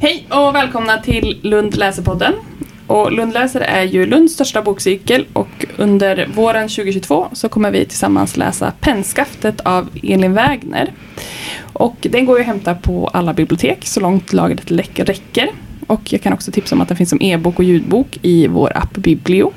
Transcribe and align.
Hej 0.00 0.26
och 0.30 0.54
välkomna 0.54 0.98
till 0.98 1.40
Lund 1.42 1.76
läsepodden. 1.76 2.34
Och 2.86 3.12
Lund 3.12 3.32
läser 3.32 3.60
är 3.60 3.82
ju 3.82 4.06
Lunds 4.06 4.34
största 4.34 4.62
bokcirkel 4.62 5.26
och 5.32 5.66
under 5.76 6.26
våren 6.34 6.68
2022 6.68 7.28
så 7.32 7.48
kommer 7.48 7.70
vi 7.70 7.84
tillsammans 7.84 8.36
läsa 8.36 8.72
Pennskaftet 8.80 9.60
av 9.60 9.88
Elin 10.02 10.34
Wägner. 10.34 10.92
Och 11.72 11.96
den 12.00 12.24
går 12.24 12.36
ju 12.36 12.40
att 12.40 12.46
hämta 12.46 12.74
på 12.74 13.06
alla 13.06 13.34
bibliotek 13.34 13.86
så 13.86 14.00
långt 14.00 14.32
lagret 14.32 14.70
räcker. 14.96 15.50
Och 15.86 16.12
jag 16.12 16.22
kan 16.22 16.32
också 16.32 16.52
tipsa 16.52 16.74
om 16.74 16.80
att 16.80 16.88
den 16.88 16.96
finns 16.96 17.10
som 17.10 17.22
e-bok 17.22 17.58
och 17.58 17.64
ljudbok 17.64 18.18
i 18.22 18.46
vår 18.46 18.72
app 18.76 18.92
Biblio. 18.92 19.52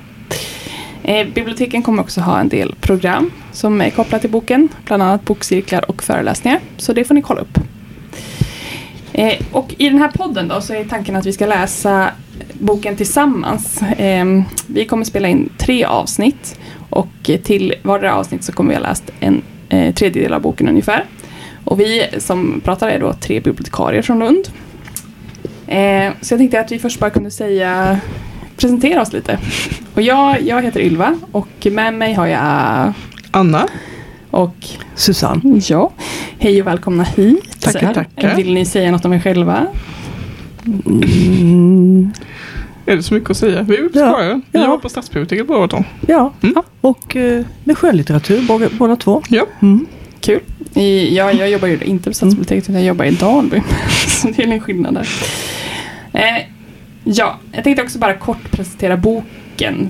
Eh, 1.04 1.28
biblioteken 1.28 1.84
kommer 1.84 2.02
också 2.04 2.21
ha 2.21 2.39
en 2.39 2.50
del 2.50 2.76
program 2.76 3.32
som 3.52 3.82
är 3.82 3.89
kopplade 3.89 4.21
till 4.21 4.32
boken, 4.32 4.70
bland 4.86 5.04
annat 5.04 5.26
bokcirklar 5.26 5.89
och 5.89 6.04
föreläsningar. 6.04 6.60
Så 6.78 6.94
det 6.94 7.04
får 7.04 7.16
ni 7.16 7.21
kolla 7.21 7.42
upp. 7.42 7.60
Eh, 9.14 9.34
och 9.52 9.75
i 9.78 9.89
den 9.89 9.98
här 9.98 10.12
podden 10.12 10.48
då 10.48 10.62
så 10.62 10.73
är 10.73 10.86
tanken 10.86 11.16
att 11.16 11.25
vi 11.25 11.34
ska 11.34 11.45
läsa 11.45 12.12
boken 12.54 12.95
tillsammans. 12.95 13.81
Eh, 13.81 14.26
vi 14.67 14.86
kommer 14.86 15.05
spela 15.05 15.27
in 15.27 15.49
tre 15.58 15.84
avsnitt 15.84 16.59
och 16.90 17.30
till 17.44 17.73
vardera 17.84 18.16
avsnitt 18.16 18.44
så 18.44 18.52
kommer 18.52 18.70
vi 18.70 18.76
ha 18.76 18.88
läst 18.88 19.12
en 19.20 19.41
eh, 19.70 19.94
tredjedel 19.94 20.34
av 20.34 20.41
boken 20.41 20.70
ungefär. 20.70 21.05
Och 21.66 21.80
vi 21.80 22.05
som 22.17 22.62
pratar 22.63 22.89
är 22.89 23.00
då 23.00 23.13
tre 23.13 23.39
bibliotekarier 23.39 24.02
från 24.02 24.20
Lund. 24.20 24.48
Eh, 25.67 26.12
så 26.22 26.34
jag 26.34 26.39
tänkte 26.39 26.59
att 26.59 26.72
vi 26.72 26.80
först 26.80 27.00
bara 27.00 27.09
kunde 27.09 27.31
säga 27.31 28.00
presentera 28.58 29.02
oss 29.02 29.14
lite. 29.14 29.39
Och 29.94 30.02
jag, 30.02 30.41
jag 30.41 30.62
heter 30.62 30.80
Ylva 30.80 31.20
och 31.31 31.67
med 31.72 31.94
mig 31.94 32.14
har 32.14 32.28
jag 32.28 32.94
Anna. 33.31 33.67
Och 34.31 34.55
Susanne. 34.95 35.62
Ja. 35.70 35.91
Hej 36.39 36.62
och 36.62 36.67
välkomna 36.67 37.03
hit. 37.03 37.62
Tackar, 37.62 37.94
tackar. 37.94 38.35
Vill 38.35 38.53
ni 38.53 38.66
säga 38.66 38.91
något 38.91 39.05
om 39.05 39.13
er 39.13 39.20
själva? 39.20 39.67
Mm. 40.85 42.12
Är 42.86 42.95
det 42.95 43.03
så 43.03 43.13
mycket 43.13 43.30
att 43.30 43.38
säga? 43.38 43.61
Vi 43.61 43.78
är. 43.78 43.89
Ja. 43.94 44.41
Vi 44.52 44.59
ja. 44.59 44.66
jobbar 44.66 44.78
på 44.78 44.89
Stadsbiblioteket 44.89 45.47
båda 45.47 45.67
två. 45.67 45.83
Ja, 46.08 46.33
mm. 46.41 46.56
och 46.81 47.16
uh, 47.16 47.45
med 47.64 47.78
skönlitteratur 47.78 48.47
båda, 48.47 48.69
båda 48.80 48.95
två. 48.95 49.22
Ja. 49.30 49.45
Mm. 49.59 49.86
Kul. 50.19 50.39
I, 50.73 51.16
ja, 51.16 51.31
jag 51.31 51.50
jobbar 51.50 51.67
ju 51.67 51.80
inte 51.84 52.09
på 52.09 52.13
Stadsbiblioteket 52.13 52.63
utan 52.63 52.75
jag 52.75 52.84
jobbar 52.84 53.06
i 53.06 53.11
Dalby. 53.11 53.61
så 54.08 54.28
det 54.28 54.44
är 54.44 54.47
en 54.47 54.59
skillnad 54.59 54.94
där. 54.94 55.08
Eh, 56.13 56.45
ja, 57.03 57.39
jag 57.52 57.63
tänkte 57.63 57.84
också 57.84 58.00
bara 58.00 58.13
kort 58.13 58.52
presentera 58.52 58.97
boken 58.97 59.41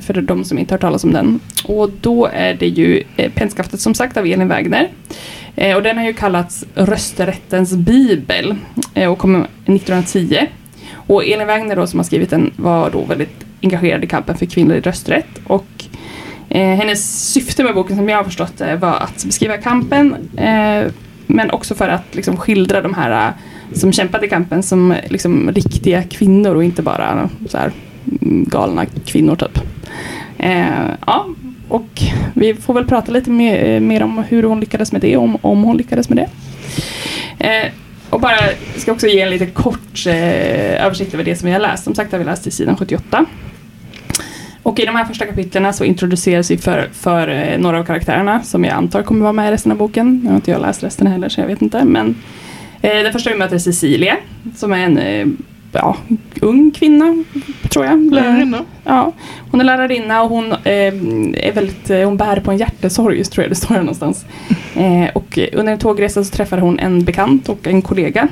för 0.02 0.22
de 0.22 0.44
som 0.44 0.59
inte 0.59 0.73
har 0.73 0.77
hört 0.77 0.81
talas 0.81 1.03
om 1.03 1.14
den. 1.14 1.39
Och 1.66 1.89
då 2.02 2.30
är 2.33 2.53
det 2.53 2.67
ju 2.67 3.03
eh, 3.17 3.31
Pennskaftet 3.31 3.80
som 3.80 3.94
sagt 3.94 4.17
av 4.17 4.25
Elin 4.25 4.47
Wägner. 4.47 4.89
Eh, 5.55 5.75
och 5.75 5.83
den 5.83 5.97
har 5.97 6.05
ju 6.05 6.13
kallats 6.13 6.66
Rösträttens 6.75 7.73
bibel 7.73 8.55
eh, 8.94 9.11
och 9.11 9.17
kom 9.17 9.36
1910. 9.36 10.47
Och 10.94 11.25
Elin 11.25 11.47
Wägner 11.47 11.75
då 11.75 11.88
som 11.88 12.00
har 12.00 12.03
skrivit 12.03 12.30
den 12.30 12.52
var 12.55 12.89
då 12.89 13.05
väldigt 13.05 13.45
engagerad 13.61 14.03
i 14.03 14.08
kampen 14.08 14.38
för 14.38 14.45
kvinnlig 14.45 14.88
rösträtt. 14.88 15.41
Och 15.44 15.85
eh, 16.50 16.75
hennes 16.75 17.31
syfte 17.33 17.63
med 17.63 17.75
boken 17.75 17.97
som 17.97 18.09
jag 18.09 18.17
har 18.17 18.23
förstått 18.23 18.58
det 18.58 18.75
var 18.75 18.95
att 18.95 19.25
beskriva 19.25 19.58
kampen 19.58 20.16
eh, 20.38 20.91
men 21.28 21.52
också 21.52 21.75
för 21.75 21.89
att 21.89 22.16
liksom, 22.16 22.38
skildra 22.38 22.81
de 22.81 22.94
här 22.94 23.28
eh, 23.28 23.33
som 23.73 23.91
kämpade 23.91 24.25
i 24.25 24.30
kampen 24.30 24.63
som 24.63 24.95
liksom, 25.09 25.52
riktiga 25.52 26.03
kvinnor 26.03 26.56
och 26.56 26.63
inte 26.63 26.81
bara 26.81 27.30
så 27.50 27.58
här, 27.58 27.72
galna 28.19 28.85
kvinnor 28.85 29.35
typ. 29.35 29.59
Eh, 30.37 30.89
ja, 31.05 31.25
och 31.69 32.01
vi 32.33 32.53
får 32.53 32.73
väl 32.73 32.85
prata 32.85 33.11
lite 33.11 33.29
mer, 33.29 33.65
eh, 33.65 33.79
mer 33.79 34.03
om 34.03 34.23
hur 34.29 34.43
hon 34.43 34.59
lyckades 34.59 34.91
med 34.91 35.01
det, 35.01 35.17
om, 35.17 35.37
om 35.41 35.63
hon 35.63 35.77
lyckades 35.77 36.09
med 36.09 36.17
det. 36.17 36.29
Eh, 37.47 37.71
och 38.09 38.21
bara, 38.21 38.35
jag 38.73 38.81
ska 38.81 38.91
också 38.91 39.07
ge 39.07 39.21
en 39.21 39.29
lite 39.29 39.45
kort 39.45 40.05
eh, 40.07 40.85
översikt 40.85 41.13
över 41.13 41.23
det 41.23 41.35
som 41.35 41.45
vi 41.45 41.51
har 41.53 41.59
läst. 41.59 41.83
Som 41.83 41.95
sagt 41.95 42.11
har 42.11 42.19
vi 42.19 42.25
läst 42.25 42.43
till 42.43 42.51
sidan 42.51 42.77
78. 42.77 43.25
Och 44.63 44.79
i 44.79 44.85
de 44.85 44.95
här 44.95 45.05
första 45.05 45.25
kapitlen 45.25 45.73
så 45.73 45.83
introduceras 45.83 46.51
vi 46.51 46.57
för, 46.57 46.89
för 46.93 47.27
eh, 47.27 47.59
några 47.59 47.79
av 47.79 47.83
karaktärerna 47.83 48.44
som 48.44 48.63
jag 48.63 48.73
antar 48.73 49.03
kommer 49.03 49.21
vara 49.21 49.33
med 49.33 49.47
i 49.47 49.51
resten 49.51 49.71
av 49.71 49.77
boken. 49.77 50.21
Nu 50.23 50.29
har 50.29 50.35
inte 50.35 50.51
jag 50.51 50.61
läst 50.61 50.83
resten 50.83 51.07
heller 51.07 51.29
så 51.29 51.41
jag 51.41 51.47
vet 51.47 51.61
inte. 51.61 51.83
Men 51.85 52.16
eh, 52.81 53.03
den 53.03 53.13
första 53.13 53.29
vi 53.29 53.38
möter 53.38 53.55
är 53.55 53.59
Cecilia 53.59 54.17
som 54.55 54.73
är 54.73 54.77
en 54.77 54.97
eh, 54.97 55.27
ja, 55.71 55.97
ung 56.41 56.71
kvinna, 56.71 57.23
tror 57.69 57.85
jag. 57.85 58.13
Lärarinna. 58.13 58.65
Ja, 58.83 59.11
hon 59.51 59.59
är 59.61 59.65
lärarinna 59.65 60.21
och 60.21 60.29
hon, 60.29 60.51
eh, 60.51 60.93
är 61.33 61.51
väldigt, 61.53 61.87
hon 62.05 62.17
bär 62.17 62.39
på 62.39 62.51
en 62.51 62.57
hjärtesorg, 62.57 63.23
tror 63.23 63.43
jag 63.43 63.51
det 63.51 63.55
står 63.55 63.75
här 63.75 63.81
någonstans. 63.81 64.25
Eh, 64.75 65.09
och 65.13 65.39
under 65.53 65.73
en 65.73 65.79
tågresa 65.79 66.23
så 66.23 66.31
träffar 66.31 66.57
hon 66.57 66.79
en 66.79 67.03
bekant 67.03 67.49
och 67.49 67.67
en 67.67 67.81
kollega 67.81 68.27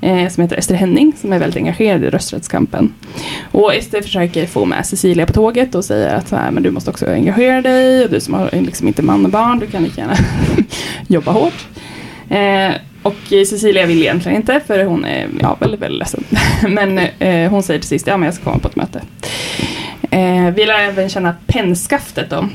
eh, 0.00 0.28
som 0.28 0.42
heter 0.42 0.56
Ester 0.56 0.74
Henning 0.74 1.12
som 1.16 1.32
är 1.32 1.38
väldigt 1.38 1.56
engagerad 1.56 2.04
i 2.04 2.10
rösträttskampen. 2.10 2.92
Och 3.52 3.74
Ester 3.74 4.02
försöker 4.02 4.46
få 4.46 4.64
med 4.64 4.86
Cecilia 4.86 5.26
på 5.26 5.32
tåget 5.32 5.74
och 5.74 5.84
säger 5.84 6.14
att 6.14 6.30
här, 6.30 6.50
men 6.50 6.62
du 6.62 6.70
måste 6.70 6.90
också 6.90 7.06
engagera 7.06 7.62
dig 7.62 8.04
och 8.04 8.10
du 8.10 8.20
som 8.20 8.34
har 8.34 8.50
liksom 8.52 8.88
inte 8.88 9.02
man 9.02 9.24
och 9.24 9.30
barn, 9.30 9.58
du 9.58 9.66
kan 9.66 9.84
lika 9.84 10.00
gärna 10.00 10.16
jobba 11.08 11.32
hårt. 11.32 11.66
Eh, 13.06 13.40
och 13.40 13.46
Cecilia 13.46 13.86
vill 13.86 14.02
egentligen 14.02 14.36
inte 14.36 14.60
för 14.66 14.84
hon 14.84 15.04
är 15.04 15.28
ja, 15.40 15.56
väldigt, 15.60 15.80
väldigt 15.80 15.98
ledsen. 15.98 16.24
Men 16.68 16.98
eh, 16.98 17.50
hon 17.50 17.62
säger 17.62 17.80
till 17.80 17.88
sist, 17.88 18.06
ja 18.06 18.16
men 18.16 18.26
jag 18.26 18.34
ska 18.34 18.44
komma 18.44 18.58
på 18.58 18.68
ett 18.68 18.76
möte. 18.76 19.02
Eh, 20.10 20.50
vi 20.54 20.66
lär 20.66 20.80
även 20.80 21.08
känna 21.08 21.34
Pennskaftet 21.46 22.30
då. 22.30 22.48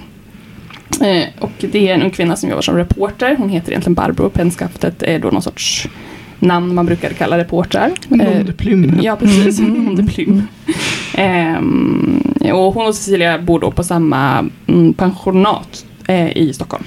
Eh, 1.06 1.24
och 1.40 1.52
det 1.60 1.90
är 1.90 1.94
en 1.94 2.02
ung 2.02 2.10
kvinna 2.10 2.36
som 2.36 2.50
jobbar 2.50 2.62
som 2.62 2.78
reporter. 2.78 3.36
Hon 3.38 3.50
heter 3.50 3.72
egentligen 3.72 3.94
Barbro. 3.94 4.30
Pennskaftet 4.30 5.04
är 5.04 5.20
då 5.20 5.28
någon 5.28 5.42
sorts 5.42 5.88
namn 6.40 6.76
man 6.76 6.86
brukar 6.86 7.10
kalla 7.10 7.38
reportrar. 7.38 7.92
Nom 8.08 8.46
de 8.46 8.54
plume. 8.54 9.00
Ja, 9.02 9.16
precis. 9.16 9.60
Nom 9.60 9.96
de 9.96 10.08
plume. 10.08 10.44
Eh, 11.14 12.54
och 12.54 12.74
hon 12.74 12.88
och 12.88 12.96
Cecilia 12.96 13.40
bor 13.40 13.60
då 13.60 13.72
på 13.72 13.84
samma 13.84 14.50
mm, 14.68 14.94
pensionat 14.94 15.86
eh, 16.08 16.38
i 16.38 16.54
Stockholm. 16.54 16.84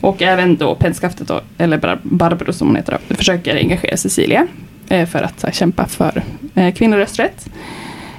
Och 0.00 0.22
även 0.22 0.56
då 0.56 0.74
Pennskaftet, 0.74 1.28
då, 1.28 1.40
eller 1.58 1.98
Barbro 2.02 2.52
som 2.52 2.68
hon 2.68 2.76
heter, 2.76 2.98
då, 3.08 3.14
försöker 3.14 3.56
engagera 3.56 3.96
Cecilia 3.96 4.46
eh, 4.88 5.06
för 5.06 5.22
att 5.22 5.42
här, 5.42 5.52
kämpa 5.52 5.86
för 5.86 6.22
eh, 6.54 6.74
kvinnorösträtt. 6.74 7.48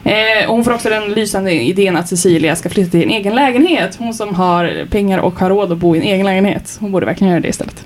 Eh, 0.04 0.48
hon 0.48 0.64
får 0.64 0.74
också 0.74 0.90
den 0.90 1.12
lysande 1.12 1.52
idén 1.52 1.96
att 1.96 2.08
Cecilia 2.08 2.56
ska 2.56 2.70
flytta 2.70 2.92
till 2.92 3.04
en 3.04 3.10
egen 3.10 3.36
lägenhet. 3.36 3.96
Hon 4.00 4.14
som 4.14 4.36
har 4.36 4.86
pengar 4.92 5.20
och 5.20 5.40
har 5.40 5.50
råd 5.50 5.72
att 5.72 5.78
bo 5.78 5.96
i 5.96 6.00
en 6.00 6.06
egen 6.06 6.26
lägenhet. 6.26 6.78
Hon 6.80 6.92
borde 6.92 7.06
verkligen 7.06 7.32
göra 7.32 7.42
det 7.42 7.48
istället. 7.48 7.86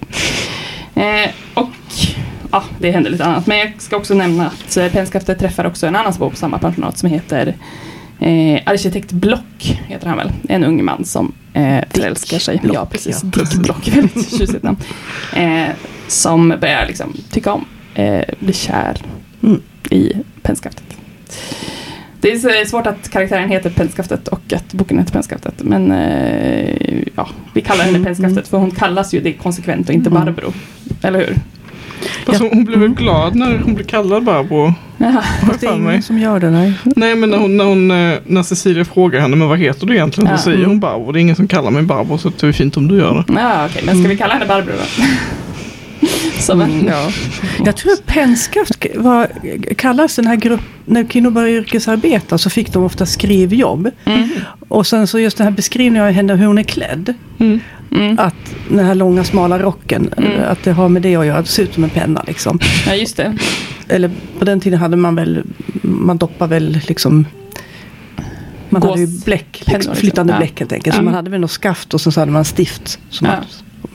Eh, 0.95 1.29
och 1.53 1.69
ja, 2.51 2.63
det 2.79 2.91
händer 2.91 3.11
lite 3.11 3.25
annat. 3.25 3.47
Men 3.47 3.57
jag 3.57 3.73
ska 3.77 3.97
också 3.97 4.13
nämna 4.13 4.47
att 4.47 4.51
eh, 4.51 4.57
Penskaftet 4.57 4.93
Pennskaftet 4.93 5.39
träffar 5.39 5.65
också 5.65 5.87
en 5.87 5.95
annan 5.95 6.13
som 6.13 6.19
bor 6.19 6.29
på 6.29 6.35
samma 6.35 6.57
pensionat 6.57 6.97
som 6.97 7.09
heter 7.09 7.55
Eh, 8.21 8.61
arkitekt 8.65 9.11
Block 9.11 9.79
heter 9.87 10.07
han 10.07 10.17
väl. 10.17 10.31
En 10.49 10.63
ung 10.63 10.85
man 10.85 11.05
som 11.05 11.31
eh, 11.53 11.83
förälskar 11.89 12.39
sig. 12.39 12.59
Block, 12.63 12.75
ja, 12.75 12.85
precis. 12.85 13.21
ja. 13.23 13.43
Dick 13.43 13.53
Block, 13.55 13.87
väldigt 13.87 14.29
tjusigt 14.37 14.63
namn. 14.63 14.77
Eh, 15.35 15.69
som 16.07 16.49
börjar 16.49 16.87
liksom 16.87 17.13
tycka 17.31 17.53
om, 17.53 17.65
eh, 17.95 18.23
bli 18.39 18.53
kär 18.53 18.97
Mm. 19.43 19.61
i 19.89 20.13
Pennskaftet. 20.41 20.83
Det 22.21 22.31
är 22.31 22.65
svårt 22.65 22.87
att 22.87 23.09
karaktären 23.09 23.49
heter 23.49 23.69
Pennskaftet 23.69 24.27
och 24.27 24.53
att 24.53 24.73
boken 24.73 24.99
heter 24.99 25.11
Pennskaftet. 25.13 25.53
Men 25.57 25.91
eh, 25.91 27.03
ja, 27.15 27.29
vi 27.53 27.61
kallar 27.61 27.83
henne 27.83 27.97
Mm, 27.97 28.05
Pennskaftet 28.05 28.47
för 28.47 28.57
hon 28.57 28.71
kallas 28.71 29.13
ju 29.13 29.19
det 29.21 29.33
konsekvent 29.33 29.89
och 29.89 29.95
inte 29.95 30.09
Mm. 30.09 30.25
Barbro. 30.25 30.53
Eller 31.01 31.19
hur? 31.19 31.35
Fast 32.25 32.39
hon, 32.39 32.63
blev 32.63 32.79
väl 32.79 32.89
glad 32.89 33.35
när 33.35 33.57
hon 33.57 33.73
blev 33.75 33.85
kallad 33.85 34.23
Barbro. 34.23 34.73
Jag 34.97 35.13
Det 35.59 35.65
är 35.65 35.75
ingen 35.75 36.03
som 36.03 36.19
gör 36.19 36.39
det, 36.39 36.51
nej. 36.51 36.73
Nej 36.83 37.15
men 37.15 37.29
när, 37.29 37.37
hon, 37.37 37.57
när, 37.57 37.65
hon, 37.65 37.91
eh, 37.91 38.19
när 38.25 38.43
Cecilia 38.43 38.85
frågar 38.85 39.19
henne 39.19 39.35
men 39.35 39.47
vad 39.47 39.59
heter 39.59 39.85
du 39.85 39.93
egentligen? 39.93 40.29
Ja. 40.29 40.37
Så 40.37 40.43
säger 40.43 40.65
hon 40.65 40.79
Barbro. 40.79 41.11
Det 41.11 41.19
är 41.19 41.21
ingen 41.21 41.35
som 41.35 41.47
kallar 41.47 41.71
mig 41.71 41.83
Barbro 41.83 42.17
så 42.17 42.31
det 42.39 42.47
är 42.47 42.51
fint 42.51 42.77
om 42.77 42.87
du 42.87 42.97
gör 42.97 43.13
det. 43.13 43.33
Ja, 43.39 43.65
okej. 43.65 43.83
Men 43.85 43.99
ska 43.99 44.09
vi 44.09 44.17
kalla 44.17 44.33
henne 44.33 44.45
Barbro 44.45 44.71
då? 44.71 45.03
Som 46.41 46.61
Mm. 46.61 46.87
Ja. 46.87 47.11
Jag 47.65 47.75
tror 47.75 47.93
att 47.93 48.05
Pennskaft 48.05 48.85
var, 48.95 49.27
kallas 49.75 50.15
den 50.15 50.27
här 50.27 50.35
gruppen, 50.35 50.65
när 50.85 51.03
kvinnor 51.03 51.29
började 51.31 51.51
yrkesarbeta 51.57 52.37
så 52.37 52.49
fick 52.49 52.73
de 52.73 52.83
ofta 52.83 53.05
skrivjobb. 53.05 53.89
Mm. 54.05 54.29
Och 54.69 54.87
sen 54.87 55.07
så 55.07 55.19
just 55.19 55.37
den 55.37 55.47
här 55.47 55.51
beskrivningen 55.51 56.07
av 56.07 56.11
henne 56.13 56.35
hur 56.35 56.45
hon 56.47 56.57
är 56.57 56.63
klädd. 56.63 57.13
Mm. 57.39 57.59
Mm. 57.91 58.19
Att 58.19 58.35
den 58.69 58.85
här 58.85 58.95
långa 58.95 59.23
smala 59.23 59.59
rocken, 59.59 60.09
Mm. 60.17 60.31
att 60.47 60.63
det 60.63 60.71
har 60.71 60.89
med 60.89 61.01
det 61.01 61.15
att 61.15 61.25
göra. 61.25 61.41
Det 61.41 61.47
ser 61.47 61.63
ut 61.63 61.73
som 61.73 61.83
en 61.83 61.89
penna 61.89 62.23
liksom. 62.27 62.59
Ja, 62.87 62.95
just 62.95 63.17
det. 63.17 63.37
Eller 63.87 64.11
på 64.39 64.45
den 64.45 64.59
tiden 64.59 64.79
hade 64.79 64.97
man 64.97 65.15
väl, 65.15 65.43
man 65.81 66.17
doppar 66.17 66.47
väl 66.47 66.79
liksom 66.87 67.25
man 68.69 68.83
hade 68.83 68.99
ju 69.01 69.07
bläck, 69.25 69.63
liksom. 69.73 69.95
flytande 69.95 70.33
Ja. 70.33 70.37
bläck 70.39 70.59
helt 70.59 70.71
enkelt. 70.73 70.95
Så 70.95 70.99
Ja. 71.01 71.05
man 71.05 71.13
hade 71.13 71.29
väl 71.29 71.41
något 71.41 71.51
skaft 71.51 71.93
och 71.93 72.01
så 72.01 72.19
hade 72.19 72.31
man 72.31 72.45
stift. 72.45 72.99
Som 73.09 73.27
Ja. 73.27 73.33
man, 73.35 73.43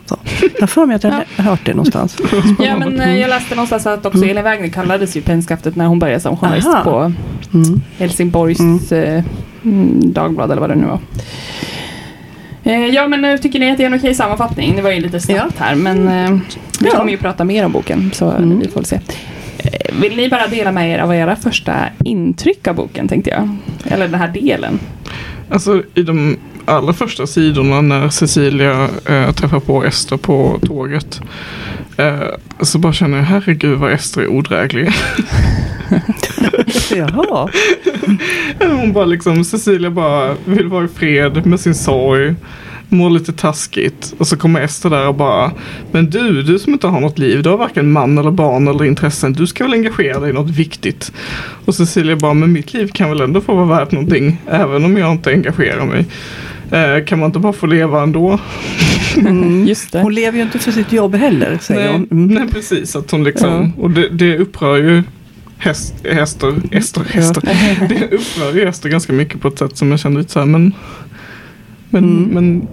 så. 0.06 0.15
Jag 0.40 0.60
har 0.60 0.66
för 0.66 0.86
mig 0.86 0.96
att 0.96 1.04
jag 1.04 1.10
har 1.10 1.24
hört 1.44 1.60
det 1.64 1.70
någonstans. 1.74 2.16
Ja, 2.58 2.76
men 2.78 3.00
eh, 3.00 3.16
jag 3.20 3.28
läste 3.28 3.54
någonstans 3.54 3.86
att 3.86 4.06
också 4.06 4.24
Elin 4.24 4.44
Wägner 4.44 4.68
kallades 4.68 5.16
ju 5.16 5.20
Pennskaftet 5.22 5.76
när 5.76 5.86
hon 5.86 5.98
började 5.98 6.20
som 6.20 6.36
journalist 6.36 6.68
Aha. 6.68 6.82
på 6.84 7.12
Mm. 7.58 7.80
Helsingborgs 7.98 8.60
Mm. 8.60 8.80
eh, 8.90 9.24
mm, 9.64 10.12
Dagblad 10.12 10.50
eller 10.50 10.60
vad 10.60 10.70
det 10.70 10.74
nu 10.76 10.86
var. 10.86 10.98
Eh, 12.64 12.86
ja, 12.86 13.08
men 13.08 13.38
tycker 13.38 13.58
ni 13.58 13.70
att 13.70 13.76
det 13.76 13.82
är 13.82 13.86
en 13.86 13.94
okej 13.94 14.14
sammanfattning? 14.14 14.76
Det 14.76 14.82
var 14.82 14.90
ju 14.90 15.00
lite 15.00 15.20
snabbt 15.20 15.58
här, 15.58 15.74
men 15.74 16.08
eh, 16.08 16.30
vi 16.80 16.86
Ja. 16.86 16.96
kommer 16.96 17.10
ju 17.10 17.16
prata 17.18 17.44
mer 17.44 17.64
om 17.64 17.72
boken, 17.72 18.10
så 18.14 18.30
Mm. 18.30 18.58
vi 18.58 18.68
får 18.68 18.82
se. 18.82 19.00
Vill 20.00 20.16
ni 20.16 20.28
bara 20.28 20.46
dela 20.46 20.72
med 20.72 20.90
er 20.90 20.98
av 20.98 21.14
era 21.14 21.36
första 21.36 21.74
intryck 22.04 22.68
av 22.68 22.74
boken 22.74 23.08
tänkte 23.08 23.30
jag? 23.30 23.48
Eller 23.84 24.08
den 24.08 24.20
här 24.20 24.28
delen? 24.28 24.78
Alltså 25.50 25.82
i 25.94 26.02
de 26.02 26.36
allra 26.66 26.92
första 26.92 27.26
sidorna 27.26 27.80
när 27.80 28.08
Cecilia 28.08 28.88
eh, 29.06 29.32
träffar 29.32 29.60
på 29.60 29.84
Ester 29.84 30.16
på 30.16 30.60
tåget. 30.66 31.20
Eh, 31.96 32.20
så 32.60 32.78
bara 32.78 32.92
känner 32.92 33.18
jag 33.18 33.24
herregud 33.24 33.78
vad 33.78 33.92
Ester 33.92 34.20
är 34.20 34.28
odräglig. 34.28 34.90
Jaha. 36.96 37.48
Hon 38.58 38.92
bara 38.92 39.04
liksom, 39.04 39.44
Cecilia 39.44 39.90
bara 39.90 40.36
vill 40.44 40.68
vara 40.68 40.84
i 40.84 40.88
fred 40.88 41.46
med 41.46 41.60
sin 41.60 41.74
sorg. 41.74 42.34
Mår 42.88 43.10
lite 43.10 43.32
taskigt. 43.32 44.14
Och 44.18 44.26
så 44.26 44.36
kommer 44.36 44.60
Ester 44.60 44.90
där 44.90 45.08
och 45.08 45.14
bara 45.14 45.52
Men 45.92 46.10
du, 46.10 46.42
du 46.42 46.58
som 46.58 46.72
inte 46.72 46.86
har 46.86 47.00
något 47.00 47.18
liv. 47.18 47.42
Du 47.42 47.50
har 47.50 47.56
varken 47.56 47.92
man 47.92 48.18
eller 48.18 48.30
barn 48.30 48.68
eller 48.68 48.84
intressen. 48.84 49.32
Du 49.32 49.46
ska 49.46 49.64
väl 49.64 49.72
engagera 49.72 50.20
dig 50.20 50.30
i 50.30 50.32
något 50.32 50.50
viktigt. 50.50 51.12
Och 51.64 51.74
Cecilia 51.74 52.16
bara 52.16 52.34
Men 52.34 52.52
mitt 52.52 52.74
liv 52.74 52.90
kan 52.92 53.08
väl 53.08 53.20
ändå 53.20 53.40
få 53.40 53.54
vara 53.54 53.78
värt 53.78 53.92
någonting. 53.92 54.42
Även 54.46 54.84
om 54.84 54.96
jag 54.96 55.12
inte 55.12 55.30
engagerar 55.30 55.84
mig. 55.84 56.06
Eh, 56.70 57.04
kan 57.04 57.18
man 57.18 57.26
inte 57.26 57.38
bara 57.38 57.52
få 57.52 57.66
leva 57.66 58.02
ändå? 58.02 58.38
Just 59.66 59.92
det. 59.92 60.00
Hon 60.02 60.14
lever 60.14 60.38
ju 60.38 60.44
inte 60.44 60.58
för 60.58 60.72
sitt 60.72 60.92
jobb 60.92 61.14
heller, 61.14 61.58
säger 61.62 61.80
Nej, 61.82 61.92
hon. 62.10 62.24
Mm. 62.24 62.34
nej 62.34 62.52
precis. 62.52 62.96
Att 62.96 63.10
hon 63.10 63.24
liksom, 63.24 63.72
Och 63.80 63.90
det, 63.90 64.08
det 64.08 64.38
upprör 64.38 64.76
ju 64.76 65.02
häst, 65.58 65.94
häster, 66.10 66.54
Ester, 66.70 67.04
häster. 67.04 67.42
Det 67.88 68.04
upprör 68.16 68.54
ju 68.54 68.68
Ester 68.68 68.88
ganska 68.88 69.12
mycket 69.12 69.40
på 69.40 69.48
ett 69.48 69.58
sätt 69.58 69.76
som 69.76 69.90
jag 69.90 70.00
kände 70.00 70.20
lite 70.20 70.32
så 70.32 70.38
här, 70.38 70.46
men 70.46 70.72
men, 71.90 72.04
Mm. 72.04 72.24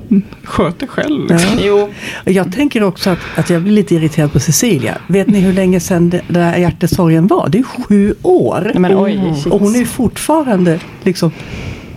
men 0.10 0.24
sköt 0.44 0.80
dig 0.80 0.90
själv. 0.90 1.22
Liksom. 1.30 1.50
Ja. 1.60 1.64
Jo, 1.66 1.90
Jag 2.34 2.52
tänker 2.54 2.84
också 2.84 3.10
att, 3.10 3.20
att 3.36 3.50
jag 3.50 3.62
blir 3.62 3.74
lite 3.74 3.96
irriterad 3.96 4.34
på 4.34 4.40
Cecilia. 4.40 4.98
Vet 5.08 5.28
ni 5.28 5.40
hur 5.40 5.54
länge 5.54 5.80
sedan 5.80 6.10
det- 6.10 6.22
den 6.28 6.44
här 6.44 6.58
hjärtesorgen 6.58 7.28
var? 7.28 7.50
Det 7.50 7.58
är 7.60 7.64
sju 7.64 8.14
år. 8.22 8.72
Men 8.76 8.98
oj, 8.98 9.34
shit. 9.44 9.54
och 9.54 9.60
hon 9.60 9.76
är 9.76 9.80
ju 9.80 9.86
fortfarande 9.86 10.80
liksom 11.04 11.32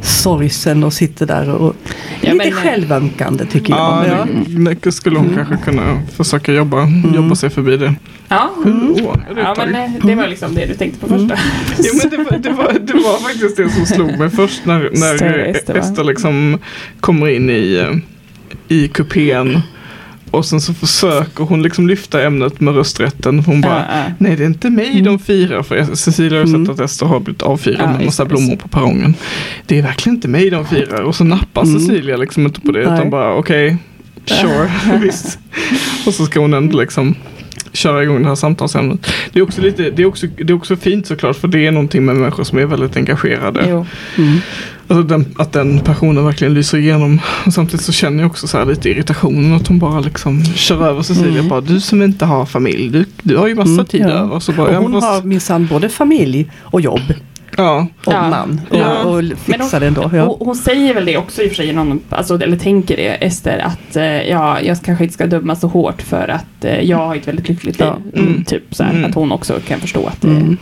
sorgsen 0.07 0.85
och 0.85 0.93
sitter 0.93 1.27
där 1.27 1.51
och 1.51 1.77
Ja, 2.21 2.33
lite 2.33 2.45
men- 2.45 2.53
självömkande 2.53 3.47
tycker 3.47 3.73
jag. 3.73 4.05
Ja, 4.09 4.27
det, 4.83 4.93
skulle 4.93 5.19
hon 5.19 5.35
kanske 5.35 5.57
kunna 5.57 6.03
försöka 6.17 6.53
jobba, 6.53 6.83
Mm. 6.83 7.15
jobba 7.15 7.35
sig 7.35 7.51
förbi 7.51 7.77
det. 7.77 7.95
ja. 8.29 8.51
Sju 8.65 8.71
år, 8.91 9.25
det 9.35 9.41
ja 9.41 9.55
men 9.59 9.75
eh, 9.75 9.91
det 10.03 10.15
var 10.15 10.27
liksom 10.29 10.55
det 10.55 10.67
du 10.67 10.75
tänkte 10.75 11.01
på 11.01 11.07
första. 11.09 11.35
Ja, 11.79 11.91
men 12.03 12.11
det, 12.11 12.17
var, 12.17 12.39
det, 12.39 12.51
var, 12.51 12.73
det 12.73 12.93
var 12.93 13.19
faktiskt 13.19 13.57
det 13.57 13.69
som 13.71 13.87
slog 13.87 14.19
mig 14.19 14.31
först 14.31 14.67
när, 14.67 14.91
när 14.93 15.39
eh? 15.39 15.77
Ester 15.81 16.05
liksom 16.05 16.59
kommer 17.01 17.29
in 17.29 17.51
i, 17.51 17.75
eh, 17.75 17.97
i 18.77 18.89
kupén. 18.89 19.61
Och 20.31 20.45
sen 20.47 20.61
så 20.61 20.75
försöker 20.75 21.45
hon 21.45 21.63
liksom 21.63 21.89
lyfta 21.89 22.23
ämnet 22.23 22.61
med 22.61 22.75
rösträtten. 22.75 23.39
Hon 23.39 23.61
bara, 23.61 23.85
Ja, 23.89 23.97
ja. 24.07 24.13
nej 24.19 24.37
det 24.37 24.43
är 24.43 24.47
inte 24.47 24.71
mig 24.71 25.01
de 25.01 25.19
firar. 25.19 25.63
För 25.63 25.95
Cecilia 25.95 26.39
har 26.39 26.47
ju 26.47 26.55
Mm. 26.55 26.67
sett 26.67 26.75
att 26.75 26.81
Ester 26.91 27.07
har 27.07 27.21
blivit 27.21 27.43
avfirad 27.43 27.81
Ja, 27.81 27.93
med 27.97 28.05
massa 28.05 28.25
blommor 28.25 28.57
på 28.57 28.69
perrongen. 28.69 29.15
Det 29.67 29.79
är 29.79 29.83
verkligen 29.83 30.17
inte 30.17 30.29
mig 30.29 30.51
de 30.51 30.67
firar. 30.67 31.03
Och 31.03 31.15
så 31.15 31.25
nappar 31.25 31.63
Mm. 31.63 31.81
Cecilia 31.81 32.17
liksom 32.17 32.47
inte 32.47 32.61
på 32.61 32.73
det. 32.73 32.81
Utan 32.81 33.11
bara, 33.11 33.35
okej, 33.35 33.77
sure, 34.27 34.73
visst. 35.03 35.39
Och 36.07 36.15
så 36.15 36.25
ska 36.27 36.41
hon 36.41 36.55
ändå 36.55 36.79
liksom 36.81 37.15
köra 37.77 38.03
igång 38.03 38.23
det 38.23 38.29
här 38.29 38.35
samtalsämnet. 38.35 39.07
Det 39.33 39.39
är 39.39 39.43
också, 39.43 39.61
lite, 39.61 39.91
det 39.91 40.03
är 40.03 40.07
också, 40.07 40.27
det 40.27 40.51
är 40.53 40.53
också 40.53 40.77
fint 40.77 41.07
såklart 41.07 41.37
för 41.37 41.49
det 41.49 41.67
är 41.67 41.71
någonting 41.71 42.05
med 42.05 42.17
människor 42.17 42.45
som 42.45 42.59
är 42.59 42.67
väldigt 42.67 42.97
engagerade. 42.97 43.67
Jo. 43.71 43.87
Mm. 44.19 44.39
Alltså 44.89 45.03
den, 45.03 45.25
att 45.39 45.53
den 45.53 45.79
personen 45.81 46.25
verkligen 46.25 46.55
lyser 46.55 46.79
igenom. 46.79 47.21
Och 47.47 47.53
samtidigt 47.53 47.85
så 47.85 47.93
känner 47.93 48.23
jag 48.23 48.31
också 48.31 48.47
så 48.47 48.59
här 48.59 48.65
lite 48.67 48.89
irritationen 48.91 49.53
att 49.53 49.67
hon 49.67 49.79
bara 49.79 50.01
liksom 50.01 50.45
kör 50.45 50.87
över 50.89 51.03
Cecilia. 51.03 51.33
Mm. 51.39 51.49
Bara, 51.49 51.61
du 51.61 51.81
som 51.81 52.03
inte 52.03 52.25
har 52.25 52.47
familj, 52.47 52.89
du, 52.91 53.05
du 53.23 53.37
har 53.37 53.47
ju 53.49 53.55
massa 53.55 53.71
Mm, 53.71 53.87
tid 53.87 54.01
ja. 54.01 54.09
över. 54.09 54.41
Så 54.41 54.53
bara, 54.53 54.79
Och 54.79 54.83
hon 54.85 54.93
fast- 54.93 55.07
har 55.07 55.23
minsann 55.23 55.67
både 55.67 55.89
familj 55.89 56.51
och 56.63 56.81
jobb 56.81 57.01
ja, 57.57 57.87
och 58.05 58.13
Ja. 58.13 58.29
man. 58.29 58.61
Och, 58.71 58.77
Ja. 58.77 59.03
och 59.05 59.23
fixar 59.39 59.81
det 59.81 59.87
ändå. 59.87 60.11
Ja. 60.15 60.23
Och 60.25 60.47
hon 60.47 60.57
säger 60.57 60.95
väl 60.95 61.05
det 61.05 61.17
också 61.17 61.43
i 61.43 61.47
och 61.47 61.49
för 61.51 61.57
sig, 61.57 61.73
någon, 61.73 62.01
alltså, 62.11 62.43
eller 62.43 62.57
tänker 62.57 62.97
det, 62.97 63.09
Ester, 63.09 63.59
att 63.59 63.97
eh, 63.97 64.05
ja, 64.05 64.61
jag 64.61 64.83
kanske 64.83 65.05
inte 65.05 65.15
ska 65.15 65.27
döma 65.27 65.57
så 65.57 65.69
hårt 65.69 66.03
för 66.03 66.29
att 66.29 66.65
eh, 66.65 66.81
jag 66.81 66.97
har 66.97 67.17
ett 67.17 67.29
väldigt 67.29 67.49
lyckligt 67.49 67.79
liv. 67.79 67.87
Ja. 67.89 67.97
Mm. 68.19 68.27
Mm. 68.31 68.45
Typ 68.45 68.75
så 68.75 68.83
här, 68.85 68.91
Mm. 68.91 69.05
att 69.05 69.15
hon 69.15 69.33
också 69.33 69.61
kan 69.69 69.81
förstå 69.81 70.07
att 70.07 70.21
det 70.21 70.29
Mm. 70.29 70.57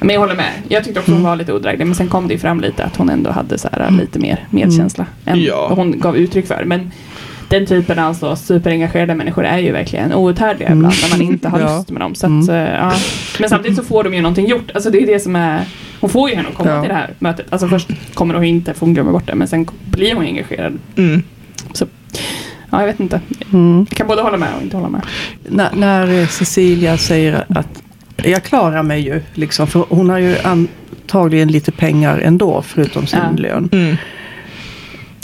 Men 0.00 0.14
jag 0.14 0.20
håller 0.20 0.34
med. 0.34 0.50
Jag 0.68 0.84
tyckte 0.84 1.00
också 1.00 1.12
hon 1.12 1.20
Mm. 1.20 1.30
var 1.30 1.36
lite 1.36 1.52
odräglig. 1.52 1.86
Men 1.86 1.94
sen 1.94 2.08
kom 2.08 2.28
det 2.28 2.34
ju 2.34 2.40
fram 2.40 2.60
lite 2.60 2.84
att 2.84 2.96
hon 2.96 3.08
ändå 3.10 3.30
hade 3.30 3.58
så 3.58 3.68
här, 3.72 3.90
lite 3.90 4.18
mer 4.18 4.46
medkänsla. 4.50 5.06
Än 5.24 5.42
Ja. 5.42 5.66
vad 5.68 5.78
hon 5.78 6.00
gav 6.00 6.16
uttryck 6.16 6.46
för. 6.46 6.64
Men 6.64 6.90
den 7.58 7.66
typen 7.66 7.98
av 7.98 8.14
så 8.14 8.36
superengagerade 8.36 9.14
människor 9.14 9.44
är 9.44 9.58
ju 9.58 9.72
verkligen 9.72 10.12
outhärdliga 10.14 10.68
Mm. 10.68 10.78
ibland. 10.78 10.94
När 11.02 11.18
man 11.18 11.22
inte 11.32 11.48
har 11.48 11.60
Ja. 11.60 11.76
lust 11.76 11.90
med 11.90 12.00
dem. 12.00 12.14
Så 12.14 12.26
att, 12.26 12.30
Mm. 12.48 12.50
eh, 12.50 12.74
ja. 12.74 12.92
Men 13.40 13.48
samtidigt 13.50 13.76
så 13.78 13.84
får 13.84 14.04
de 14.04 14.14
ju 14.14 14.20
någonting 14.22 14.46
gjort. 14.46 14.70
Alltså 14.74 14.90
det 14.90 14.98
är 15.02 15.06
det 15.06 15.20
som 15.20 15.36
är... 15.36 15.64
Hon 16.00 16.10
får 16.10 16.30
ju 16.30 16.36
henne 16.36 16.48
att 16.48 16.54
komma 16.54 16.70
Ja. 16.70 16.80
till 16.80 16.88
det 16.88 16.94
här 16.94 17.10
mötet. 17.18 17.46
Alltså 17.50 17.68
först 17.68 17.88
kommer 18.14 18.34
hon 18.34 18.44
inte, 18.44 18.74
för 18.74 18.80
hon 18.80 18.94
glömmer 18.94 19.12
bort 19.12 19.26
det. 19.26 19.34
Men 19.34 19.48
sen 19.48 19.66
blir 19.90 20.14
hon 20.14 20.24
engagerad. 20.24 20.78
mm. 20.96 21.22
Ja, 22.70 22.80
jag 22.80 22.86
vet 22.86 23.00
inte. 23.00 23.20
Mm. 23.52 23.86
Jag 23.88 23.96
kan 23.96 24.06
både 24.06 24.22
hålla 24.22 24.36
med 24.36 24.48
och 24.56 24.62
inte 24.62 24.76
hålla 24.76 24.88
med. 24.88 25.02
När, 25.48 25.68
när 25.74 26.20
eh, 26.20 26.26
Cecilia 26.28 26.96
säger 26.98 27.44
att 27.48 27.82
jag 28.16 28.42
klarar 28.42 28.82
mig 28.82 29.00
ju, 29.00 29.22
liksom, 29.34 29.66
för 29.66 29.84
hon 29.88 30.10
har 30.10 30.18
ju 30.18 30.36
antagligen 30.44 31.48
lite 31.48 31.72
pengar 31.72 32.18
ändå 32.18 32.62
förutom 32.62 33.06
sin 33.06 33.18
Ja. 33.36 33.42
lön. 33.42 33.68
Mm. 33.72 33.96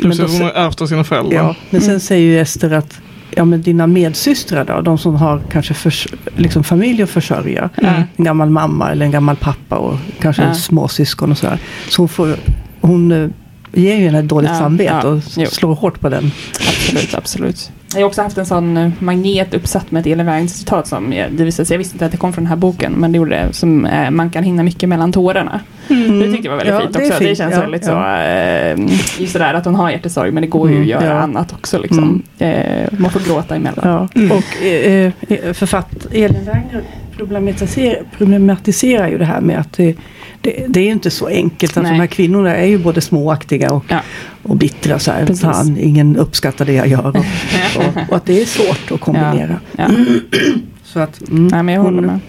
Men 0.08 0.16
Så 0.16 0.22
då 0.22 0.28
hon 0.28 0.40
har 0.42 0.50
ärvt 0.50 0.80
av 0.82 0.86
sina 0.86 1.04
föräldrar. 1.04 1.36
Ja, 1.36 1.54
men 1.70 1.80
sen 1.80 1.90
Mm. 1.90 2.00
säger 2.00 2.22
ju 2.32 2.40
Ester 2.40 2.70
att 2.72 3.00
ja, 3.36 3.44
men 3.44 3.62
dina 3.62 3.86
medsystrar 3.86 4.64
då, 4.64 4.80
de 4.80 4.98
som 4.98 5.14
har 5.16 5.40
kanske 5.52 5.74
förs- 5.74 6.08
liksom 6.36 6.64
familj 6.64 7.02
att 7.02 7.10
försörja. 7.10 7.70
Mm. 7.76 8.02
En 8.16 8.24
gammal 8.24 8.50
mamma 8.50 8.90
eller 8.90 9.04
en 9.06 9.10
gammal 9.12 9.36
pappa 9.36 9.76
och 9.76 9.98
kanske 10.20 10.42
en 10.42 10.54
småsyskon 10.56 11.30
och 11.30 11.38
sådär. 11.38 11.58
Så 11.88 12.02
hon, 12.02 12.08
får, 12.08 12.36
hon 12.80 13.12
eh, 13.12 13.28
ger 13.72 13.96
ju 13.96 14.04
henne 14.06 14.18
ett 14.18 14.28
dåligt 14.28 14.50
Ja, 14.50 14.58
samvete 14.58 14.98
ja, 15.02 15.08
och 15.08 15.20
jo. 15.36 15.46
slår 15.46 15.74
hårt 15.74 16.00
på 16.00 16.08
den. 16.08 16.32
Absolut, 16.68 17.14
absolut. 17.14 17.70
Jag 17.94 18.00
har 18.00 18.06
också 18.06 18.22
haft 18.22 18.38
en 18.38 18.46
sån 18.46 18.76
eh, 18.76 18.90
magnet 18.98 19.54
uppsatt 19.54 19.90
med 19.90 20.00
ett 20.00 20.06
Elin 20.06 20.26
Wägner-citat 20.26 20.86
som 20.86 21.12
jag, 21.12 21.32
det 21.32 21.44
visade 21.44 21.66
sig, 21.66 21.74
jag 21.74 21.78
visste 21.78 21.94
inte 21.94 22.06
att 22.06 22.12
det 22.12 22.18
kom 22.18 22.32
från 22.32 22.44
den 22.44 22.48
här 22.48 22.56
boken, 22.56 22.92
men 22.92 23.12
det 23.12 23.16
gjorde 23.16 23.30
det, 23.30 23.52
som 23.52 23.86
eh, 23.86 24.10
man 24.10 24.30
kan 24.30 24.44
hinna 24.44 24.62
mycket 24.62 24.88
mellan 24.88 25.12
tårarna. 25.12 25.60
Det 25.88 26.32
tyckte 26.32 26.48
jag 26.48 26.56
var 26.56 26.64
väldigt 26.64 26.74
Ja, 26.74 26.80
fint 26.80 26.92
det 26.92 26.98
också. 26.98 27.18
Det, 27.18 27.24
fint, 27.26 27.38
känns 27.38 27.54
ja, 27.54 27.60
väldigt 27.60 27.86
ja. 27.86 27.92
så, 27.92 28.22
eh, 28.22 29.20
just 29.20 29.32
det 29.32 29.38
där 29.38 29.54
att 29.54 29.64
hon 29.64 29.74
har 29.74 29.90
hjärtesorg, 29.90 30.30
men 30.32 30.40
det 30.40 30.46
går 30.46 30.68
ju 30.70 30.76
Mm, 30.76 30.82
att 30.82 30.88
göra 30.88 31.14
ja. 31.14 31.20
annat 31.20 31.52
också 31.52 31.78
liksom. 31.78 32.22
Eh, 32.38 32.88
man 32.90 33.10
får 33.10 33.20
gråta 33.20 33.56
emellan. 33.56 34.08
Ja. 34.14 34.20
Mm. 34.20 34.30
Och 34.32 34.64
eh, 34.66 35.12
eh, 35.28 35.52
författ 35.52 36.06
Elin 36.12 36.44
Wägner 36.44 36.82
problematiserar, 37.20 38.02
problematiserar 38.18 39.08
ju 39.08 39.18
det 39.18 39.24
här 39.24 39.40
med 39.40 39.58
att 39.60 39.72
det, 39.72 39.96
det, 40.40 40.64
det 40.68 40.80
är 40.80 40.90
inte 40.90 41.10
så 41.10 41.26
enkelt. 41.26 41.76
Nej. 41.76 41.84
de 41.84 41.90
här 41.90 42.06
kvinnorna 42.06 42.56
är 42.56 42.66
ju 42.66 42.78
både 42.78 43.00
småaktiga 43.00 43.72
och, 43.72 43.84
Ja. 43.88 44.00
och 44.42 44.56
bittra. 44.56 44.98
Så 44.98 45.12
här. 45.12 45.26
Fan, 45.34 45.76
ingen 45.78 46.16
uppskattar 46.16 46.64
det 46.64 46.72
jag 46.72 46.86
gör. 46.86 47.06
Och, 47.06 47.16
och, 47.76 48.08
och 48.08 48.16
att 48.16 48.26
det 48.26 48.42
är 48.42 48.46
svårt 48.46 48.92
att 48.92 49.00
kombinera. 49.00 49.60
Ja. 49.76 49.88
Så 50.84 51.00
att, 51.00 51.28
mm, 51.28 51.46
Nej, 51.46 51.62
men 51.62 51.74
jag 51.74 51.82
håller 51.82 52.02
med. 52.02 52.20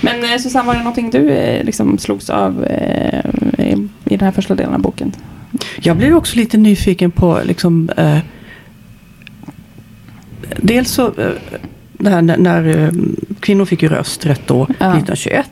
Men 0.00 0.24
eh, 0.24 0.38
Susanne, 0.38 0.66
var 0.66 0.74
det 0.74 0.80
någonting 0.80 1.10
du 1.10 1.30
eh, 1.30 1.64
liksom 1.64 1.98
slogs 1.98 2.30
av 2.30 2.64
eh, 2.64 3.20
i, 3.58 3.88
i 4.04 4.16
den 4.16 4.20
här 4.20 4.32
första 4.32 4.54
delen 4.54 4.74
av 4.74 4.80
boken? 4.80 5.12
Jag 5.82 5.96
blev 5.96 6.16
också 6.16 6.36
lite 6.36 6.58
nyfiken 6.58 7.10
på 7.10 7.40
liksom, 7.44 7.90
eh, 7.96 8.18
dels 10.56 10.90
så 10.90 11.06
eh, 11.06 11.32
när, 12.00 12.22
när 12.36 12.78
eh, 12.84 12.90
kvinnor 13.40 13.64
fick 13.64 13.82
ju 13.82 13.88
rösträtt 13.88 14.40
då, 14.46 14.56
Ja. 14.56 14.86
1921. 14.96 15.50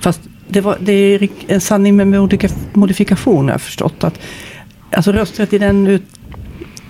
Fast 0.00 0.20
det, 0.48 0.60
var, 0.60 0.76
det 0.80 0.92
är 0.92 1.28
en 1.46 1.60
sanning 1.60 1.96
med 1.96 2.30
modifikation 2.72 3.44
har 3.44 3.52
jag 3.52 3.60
förstått. 3.60 4.04
Att, 4.04 4.18
alltså 4.92 5.12
rösträtt 5.12 5.52
i 5.52 5.58
den, 5.58 5.86
ut, 5.86 6.02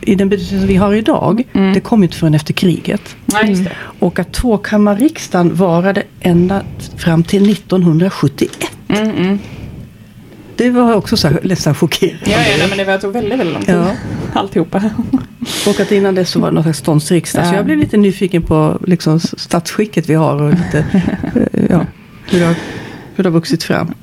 i 0.01 0.15
den 0.15 0.29
betydelse 0.29 0.67
vi 0.67 0.77
har 0.77 0.95
idag, 0.95 1.43
Mm. 1.53 1.73
det 1.75 1.81
kom 1.81 2.01
ju 2.01 2.05
inte 2.05 2.17
förrän 2.17 2.35
efter 2.35 2.53
kriget. 2.55 3.17
Det. 3.27 3.71
Och 3.99 4.19
att 4.19 4.33
tvåkammarriksdagen 4.33 5.55
varade 5.55 6.03
ända 6.21 6.63
fram 6.97 7.25
till 7.25 7.51
1971. 7.51 8.71
Mm, 8.89 9.11
mm. 9.11 9.39
Det 10.57 10.71
var 10.71 10.95
också 10.95 11.17
så 11.17 11.29
här, 11.29 11.41
nästan 11.43 11.75
chockerande. 11.75 12.21
Ja, 12.25 12.31
ja 12.31 12.57
nej, 12.59 12.69
men 12.69 12.79
det 12.79 12.85
var, 12.85 12.99
tog 12.99 13.13
väldigt, 13.13 13.39
väldigt 13.39 13.55
lång 13.55 13.63
tid. 13.65 13.75
Ja. 13.75 13.93
Alltihopa. 14.39 14.83
Och 15.69 15.81
att 15.81 15.93
innan 15.93 16.15
dess 16.15 16.31
så 16.31 16.41
var 16.41 16.49
det 16.49 16.55
någon 16.55 16.63
slags 16.65 16.79
ståndsriksdag. 16.79 17.47
Så 17.47 17.53
Ja. 17.53 17.57
jag 17.57 17.65
blev 17.65 17.79
lite 17.79 17.97
nyfiken 17.97 18.43
på 18.43 18.79
liksom 18.87 19.21
statsskicket 19.21 20.09
vi 20.09 20.15
har 20.15 20.43
och 20.43 20.51
lite, 20.51 20.79
eh, 21.35 21.65
ja, 21.71 21.81
hur, 22.31 22.39
det 22.41 22.45
har, 22.47 22.55
hur 23.15 23.25
det 23.25 23.29
har 23.31 23.35
vuxit 23.35 23.63
fram. 23.63 23.95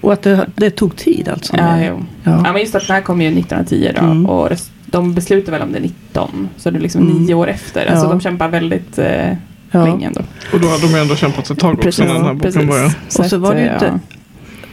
Och 0.00 0.12
att 0.12 0.22
det, 0.22 0.46
det 0.56 0.70
tog 0.70 0.96
tid 0.96 1.28
alltså. 1.28 1.56
Ja. 1.56 1.80
Ja. 1.80 1.98
ja. 2.24 2.42
men 2.52 2.60
just 2.60 2.74
att 2.74 2.86
den 2.86 2.94
här 2.94 3.02
kom 3.02 3.20
ju 3.20 3.28
1910 3.28 3.92
då. 4.00 4.04
Mm. 4.06 4.26
Och 4.26 4.48
rest, 4.50 4.72
de 4.86 5.14
beslutade 5.14 5.50
väl 5.58 5.62
om 5.66 5.72
det 5.72 5.80
19. 5.80 6.48
Så 6.56 6.70
det 6.70 6.78
är 6.78 6.80
liksom 6.80 7.02
Mm. 7.02 7.16
nio 7.22 7.34
år 7.34 7.48
efter. 7.48 7.86
Alltså 7.86 8.04
Ja. 8.06 8.10
de 8.10 8.20
kämpar 8.20 8.48
väldigt 8.48 8.98
eh, 8.98 9.32
Ja. 9.70 9.84
länge 9.84 10.06
ändå. 10.06 10.20
Och 10.52 10.60
då 10.60 10.68
har 10.68 10.78
de 10.92 11.00
ändå 11.00 11.16
kämpat 11.16 11.50
ett 11.50 11.58
tag 11.58 11.72
också 11.72 11.82
Precis, 11.82 12.04
när 12.04 12.14
den 12.14 12.24
här 12.24 12.34
boken 12.34 12.66
började. 12.66 12.94
Och 13.18 13.26
så 13.26 13.38
var 13.38 13.54
det 13.54 13.60
ju 13.60 13.66
eh, 13.66 13.72
inte- 13.74 13.98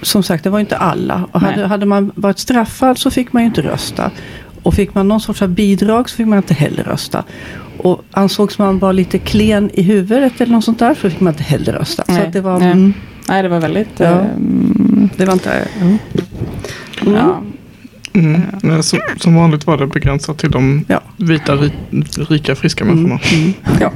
Som 0.02 0.24
sagt, 0.24 0.44
det 0.44 0.50
var 0.50 0.60
ju 0.60 0.62
inte 0.62 0.78
alla. 0.78 1.28
Och 1.32 1.42
hade, 1.42 1.68
hade 1.68 1.86
man 1.86 2.12
varit 2.16 2.40
straffad 2.40 2.98
så 2.98 3.12
fick 3.12 3.34
man 3.34 3.44
ju 3.44 3.48
inte 3.48 3.62
rösta. 3.62 4.12
Och 4.68 4.74
fick 4.74 4.94
man 4.96 5.08
någon 5.08 5.22
sorts 5.22 5.42
av 5.42 5.50
bidrag 5.50 6.10
så 6.10 6.16
fick 6.16 6.28
man 6.28 6.38
inte 6.38 6.54
heller 6.54 6.84
rösta. 6.84 7.24
Och 7.78 8.02
ansågs 8.12 8.60
man 8.60 8.80
vara 8.80 8.92
lite 8.92 9.18
klen 9.20 9.70
i 9.74 9.82
huvudet 9.82 10.42
eller 10.42 10.52
något 10.54 10.64
sånt 10.64 10.80
där 10.80 10.94
så 10.96 11.10
fick 11.10 11.20
man 11.20 11.34
inte 11.34 11.44
heller 11.44 11.74
rösta. 11.74 12.04
Så 12.06 12.12
Nej, 12.12 12.28
att 12.28 12.34
det 12.34 12.42
var... 12.42 12.60
nej. 12.60 12.72
Mm, 12.72 12.94
Nej, 13.30 13.44
det 13.44 13.50
var 13.50 13.60
väldigt... 13.60 13.90
Ja. 13.98 14.06
ehm, 14.06 15.10
det 15.18 15.26
var 15.26 15.34
inte... 15.34 15.68
Mm. 15.82 15.98
Mm. 17.02 17.14
ja. 17.16 17.42
Mm. 18.14 18.42
Men 18.64 18.84
Som, 18.84 19.00
som 19.18 19.36
vanligt 19.36 19.68
var 19.68 19.78
det 19.78 19.88
begränsat 19.88 20.38
till 20.38 20.52
de 20.52 20.86
Ja. 20.88 21.02
vita, 21.18 21.56
ri, 21.56 21.72
rika, 22.30 22.56
friska 22.56 22.84
Mm. 22.84 23.04
människorna 23.04 23.40
Mm. 23.42 23.54
Ja. 23.82 23.92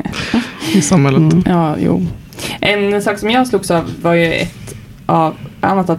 i 0.74 0.82
samhället. 0.82 1.34
Mm. 1.34 1.44
Ja, 1.46 1.76
jo. 1.80 2.06
En 2.60 3.02
sak 3.02 3.20
som 3.20 3.30
jag 3.30 3.48
slogs 3.48 3.72
av 3.72 3.92
var 4.02 4.14
ju 4.14 4.34
ett 4.34 4.76
av, 5.06 5.34
annat 5.62 5.90
av 5.90 5.96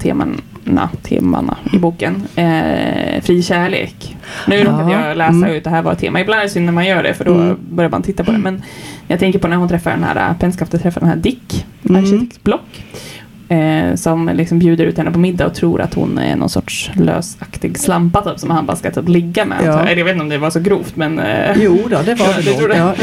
temana, 0.65 0.89
temana 1.03 1.57
i 1.73 1.79
boken. 1.79 2.23
Eh, 2.37 3.23
fri 3.23 3.43
kärlek. 3.43 4.17
Nu 4.47 4.57
Ja, 4.57 4.65
råkade 4.65 4.93
jag 4.93 5.17
läsa 5.17 5.31
mm. 5.33 5.51
ut 5.51 5.65
det 5.65 5.71
här 5.71 5.83
var 5.83 5.93
ett 5.93 5.99
tema. 5.99 6.21
Ibland 6.21 6.39
är 6.41 6.45
det 6.45 6.51
synd 6.51 6.67
när 6.67 6.73
man 6.73 6.87
gör 6.87 7.03
det 7.03 7.15
för 7.15 7.25
då 7.25 7.35
Mm. 7.35 7.57
börjar 7.71 7.91
man 7.91 8.03
titta 8.03 8.25
på 8.25 8.33
det. 8.33 8.39
Men 8.39 8.63
jag 9.09 9.19
tänker 9.21 9.39
på 9.39 9.49
när 9.49 9.57
hon 9.57 9.69
träffar 9.69 9.91
den 9.91 10.05
här, 10.05 10.35
Penskafte 10.41 10.79
träffar 10.79 11.01
den 11.01 11.09
här 11.11 11.17
Dick, 11.17 11.67
Mm. 11.89 12.05
arkitekt 12.05 12.43
Block. 12.45 12.85
Eh, 13.53 13.95
som 13.95 14.31
liksom 14.35 14.59
bjuder 14.59 14.85
ut 14.87 14.99
henne 14.99 15.11
på 15.11 15.19
middag 15.19 15.47
och 15.47 15.55
tror 15.55 15.81
att 15.81 15.95
hon 15.95 16.19
är 16.19 16.37
någon 16.37 16.49
sorts 16.49 16.91
lösaktig 16.95 17.79
slampa 17.79 18.23
typ, 18.23 18.39
som 18.39 18.51
han 18.51 18.67
bara 18.67 18.77
ska 18.77 18.91
typ 18.91 19.09
ligga 19.09 19.45
med. 19.45 19.59
Ja. 19.65 19.89
Jag 19.91 20.05
vet 20.05 20.13
inte 20.13 20.23
om 20.23 20.29
det 20.29 20.39
var 20.39 20.51
så 20.51 20.61
grovt 20.61 20.97
men 20.97 21.19
eh, 21.19 21.57
Jo 21.57 21.79
då, 21.91 21.99
det 22.05 22.15
var 22.15 22.43
det 22.45 22.61
nog. 22.61 22.77
Ja, 22.77 22.95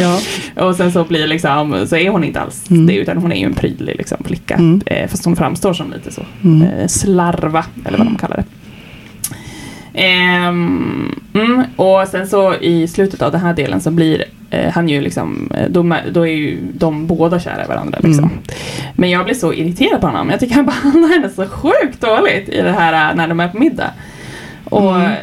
ja. 0.55 0.65
Och 0.65 0.75
sen 0.75 0.91
så 0.91 1.03
blir 1.03 1.27
liksom, 1.27 1.85
så 1.87 1.95
är 1.95 2.09
hon 2.09 2.23
inte 2.23 2.39
alls 2.39 2.69
Mm. 2.69 2.87
det 2.87 2.93
utan 2.95 3.17
hon 3.17 3.31
är 3.31 3.35
ju 3.39 3.45
en 3.45 3.53
prydlig 3.53 3.95
liksom, 3.97 4.17
flicka. 4.25 4.55
Mm. 4.55 4.81
Eh, 4.85 5.07
fast 5.07 5.25
hon 5.25 5.35
framstår 5.35 5.73
som 5.73 5.91
lite 5.91 6.11
så 6.11 6.21
Mm. 6.43 6.61
eh, 6.61 6.87
slarva 6.87 7.65
eller 7.85 7.97
vad 7.97 8.07
de 8.07 8.15
kallar 8.17 8.37
det. 8.37 8.43
Ehm, 9.93 11.19
mm, 11.33 11.63
och 11.75 12.07
sen 12.07 12.27
så 12.27 12.55
i 12.55 12.87
slutet 12.87 13.21
av 13.21 13.31
den 13.31 13.41
här 13.41 13.53
delen 13.53 13.81
så 13.81 13.91
blir 13.91 14.23
eh, 14.49 14.71
han 14.71 14.89
ju 14.89 15.01
liksom, 15.01 15.51
eh, 15.55 15.69
då, 15.69 15.95
då 16.11 16.27
är 16.27 16.31
ju 16.31 16.57
de 16.73 17.07
båda 17.07 17.39
kära 17.39 17.65
i 17.65 17.67
varandra 17.67 17.99
liksom. 18.03 18.23
Mm. 18.23 18.37
Men 18.93 19.09
jag 19.09 19.25
blir 19.25 19.35
så 19.35 19.53
irriterad 19.53 20.01
på 20.01 20.07
honom. 20.07 20.29
Jag 20.29 20.39
tycker 20.39 20.55
han 20.55 20.65
behandlar 20.83 21.09
henne 21.09 21.29
så 21.29 21.45
sjukt 21.47 22.01
dåligt 22.01 22.49
i 22.49 22.61
det 22.61 22.71
här 22.71 23.09
eh, 23.11 23.15
när 23.15 23.27
de 23.27 23.39
är 23.39 23.47
på 23.47 23.57
middag. 23.57 23.91
Och 24.63 24.95
Mm. 24.95 25.11
eh, 25.11 25.15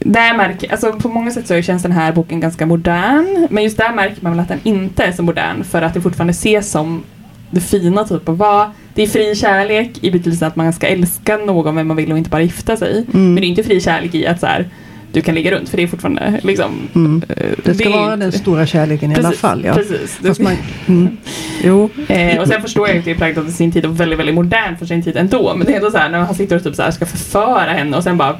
där 0.00 0.36
märker, 0.36 0.70
alltså 0.72 0.92
på 0.92 1.08
många 1.08 1.30
sätt 1.30 1.46
så 1.46 1.62
känns 1.62 1.82
den 1.82 1.92
här 1.92 2.12
boken 2.12 2.40
ganska 2.40 2.66
modern. 2.66 3.46
Men 3.50 3.64
just 3.64 3.76
där 3.76 3.92
märker 3.92 4.16
man 4.22 4.32
väl 4.32 4.40
att 4.40 4.48
den 4.48 4.60
inte 4.62 5.04
är 5.04 5.12
så 5.12 5.22
modern 5.22 5.64
för 5.64 5.82
att 5.82 5.94
det 5.94 6.00
fortfarande 6.00 6.30
ses 6.30 6.70
som 6.70 7.02
det 7.50 7.60
fina 7.60 8.04
typ 8.04 8.28
av 8.28 8.36
vad 8.38 8.70
det 8.94 9.02
är 9.02 9.06
fri 9.06 9.34
kärlek 9.36 9.90
i 10.00 10.10
betydelsen 10.10 10.48
att 10.48 10.56
man 10.56 10.72
ska 10.72 10.86
älska 10.86 11.36
någon 11.36 11.76
vem 11.76 11.86
man 11.88 11.96
vill 11.96 12.12
och 12.12 12.18
inte 12.18 12.30
bara 12.30 12.42
gifta 12.42 12.76
sig. 12.76 13.04
Mm. 13.14 13.34
Men 13.34 13.40
det 13.40 13.46
är 13.46 13.48
inte 13.48 13.62
fri 13.62 13.80
kärlek 13.80 14.14
i 14.14 14.26
att 14.26 14.40
så 14.40 14.46
här, 14.46 14.68
du 15.12 15.20
kan 15.22 15.34
ligga 15.34 15.50
runt 15.50 15.68
för 15.68 15.76
det 15.76 15.82
är 15.82 15.86
fortfarande 15.86 16.40
liksom 16.42 16.70
Mm. 16.94 17.22
eh, 17.28 17.46
Det 17.64 17.74
ska 17.74 17.84
är 17.88 17.92
vara 17.92 18.12
inte- 18.14 18.24
den 18.24 18.32
stora 18.32 18.66
kärleken 18.66 19.12
i 19.12 19.14
alla 19.14 19.22
Precis, 19.22 19.40
fall. 19.40 19.64
Ja. 19.64 19.74
Precis. 19.74 20.18
Fast 20.26 20.40
man, 20.40 20.52
mm. 20.86 21.16
Jo. 21.64 21.90
Eh, 22.08 22.38
och 22.40 22.48
sen 22.48 22.62
förstår 22.62 22.88
jag 22.88 22.98
att 22.98 23.04
det 23.04 23.10
är 23.10 23.14
präglat 23.14 23.44
av 23.46 23.50
sin 23.50 23.72
tid 23.72 23.84
och 23.86 24.00
väldigt, 24.00 24.18
väldigt 24.18 24.34
modern 24.34 24.76
för 24.76 24.86
sin 24.86 25.02
tid 25.02 25.16
ändå. 25.16 25.54
Men 25.56 25.66
det 25.66 25.72
är 25.72 25.76
ändå 25.76 25.90
så 25.90 25.98
här 25.98 26.08
när 26.08 26.18
han 26.18 26.34
sitter 26.34 26.56
och 26.56 26.62
typ 26.64 26.74
så 26.74 26.82
här 26.82 26.90
ska 26.90 27.06
förföra 27.06 27.72
henne 27.72 27.96
och 27.96 28.02
sen 28.02 28.16
bara 28.16 28.36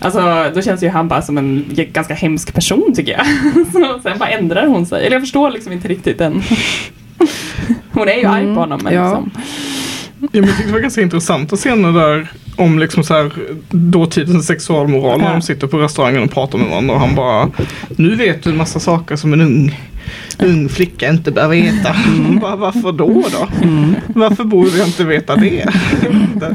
Alltså 0.00 0.50
då 0.54 0.62
känns 0.62 0.82
ju 0.82 0.88
han 0.88 1.08
bara 1.08 1.22
som 1.22 1.38
en 1.38 1.64
ganska 1.92 2.14
hemsk 2.14 2.54
person 2.54 2.92
tycker 2.96 3.12
jag. 3.12 3.26
Så 3.72 4.00
sen 4.02 4.18
bara 4.18 4.28
ändrar 4.28 4.66
hon 4.66 4.86
sig. 4.86 5.06
Eller 5.06 5.16
jag 5.16 5.22
förstår 5.22 5.50
liksom 5.50 5.72
inte 5.72 5.88
riktigt 5.88 6.18
den. 6.18 6.42
Hon 7.92 8.08
är 8.08 8.14
ju 8.14 8.24
arg 8.26 8.42
Mm, 8.42 8.54
på 8.54 8.60
honom 8.60 8.80
men 8.84 8.94
ja. 8.94 9.04
liksom. 9.04 9.30
Ja, 10.20 10.28
men 10.40 10.44
jag 10.48 10.56
tyckte 10.56 10.66
det 10.66 10.72
var 10.72 10.80
ganska 10.80 11.00
intressanta 11.02 11.56
scener 11.56 11.92
där 11.92 12.28
om 12.56 12.78
liksom 12.78 13.04
så 13.04 13.14
här 13.14 13.30
dåtidens 13.70 14.46
sexualmoral 14.46 15.18
när 15.18 15.26
Ja. 15.26 15.32
de 15.32 15.42
sitter 15.42 15.66
på 15.66 15.78
restaurangen 15.78 16.22
och 16.22 16.30
pratar 16.30 16.58
med 16.58 16.68
varandra 16.68 16.94
och 16.94 17.00
han 17.00 17.14
bara 17.14 17.50
Nu 17.96 18.14
vet 18.14 18.42
du 18.42 18.50
en 18.50 18.56
massa 18.56 18.80
saker 18.80 19.16
som 19.16 19.32
en 19.32 19.40
ung, 19.40 19.80
ung 20.38 20.68
flicka 20.68 21.08
inte 21.10 21.30
bör 21.32 21.48
veta. 21.48 21.96
Hon 22.26 22.38
bara, 22.38 22.56
varför 22.56 22.92
då 22.92 23.24
då? 23.32 23.48
Mm. 23.62 23.94
Varför 24.06 24.44
borde 24.44 24.78
jag 24.78 24.86
inte 24.86 25.04
veta 25.04 25.36
det? 25.36 25.68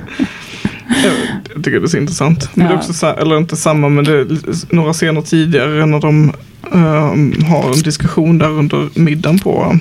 Jag, 1.55 1.63
tycker 1.63 1.79
det 1.79 1.85
är 1.85 1.87
så 1.87 1.97
intressant. 1.97 2.49
Men 2.53 2.67
det 2.67 2.73
är 2.73 2.77
också, 2.77 3.05
eller 3.07 3.37
inte 3.37 3.55
samma 3.55 3.89
men 3.89 4.03
det 4.03 4.11
är 4.19 4.27
några 4.75 4.93
scener 4.93 5.21
tidigare 5.21 5.85
när 5.85 5.99
de 5.99 6.33
ehm, 6.73 7.43
har 7.43 7.73
en 7.73 7.81
diskussion 7.81 8.37
där 8.37 8.49
under 8.49 8.89
middagen 8.99 9.39
på 9.39 9.79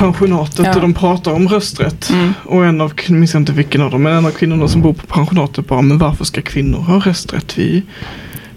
pensionatet 0.00 0.66
Ja. 0.66 0.74
och 0.74 0.80
de 0.80 0.94
pratar 0.94 1.32
om 1.32 1.48
rösträtt. 1.48 2.10
Mm. 2.10 2.32
Och 2.44 2.64
en 2.66 2.80
av, 2.80 2.92
nu 3.08 3.16
minns 3.18 3.34
jag 3.34 3.40
inte 3.40 3.52
vilken 3.52 3.82
av 3.82 3.90
dem, 3.90 4.02
men 4.02 4.12
en 4.16 4.26
av 4.26 4.30
kvinnorna 4.30 4.68
som 4.68 4.82
bor 4.82 4.92
på 4.92 5.06
pensionatet 5.06 5.66
bara, 5.68 5.82
men 5.82 5.98
varför 5.98 6.24
ska 6.24 6.42
kvinnor 6.42 6.78
ha 6.78 6.98
rösträtt? 7.00 7.58
Vi, 7.58 7.82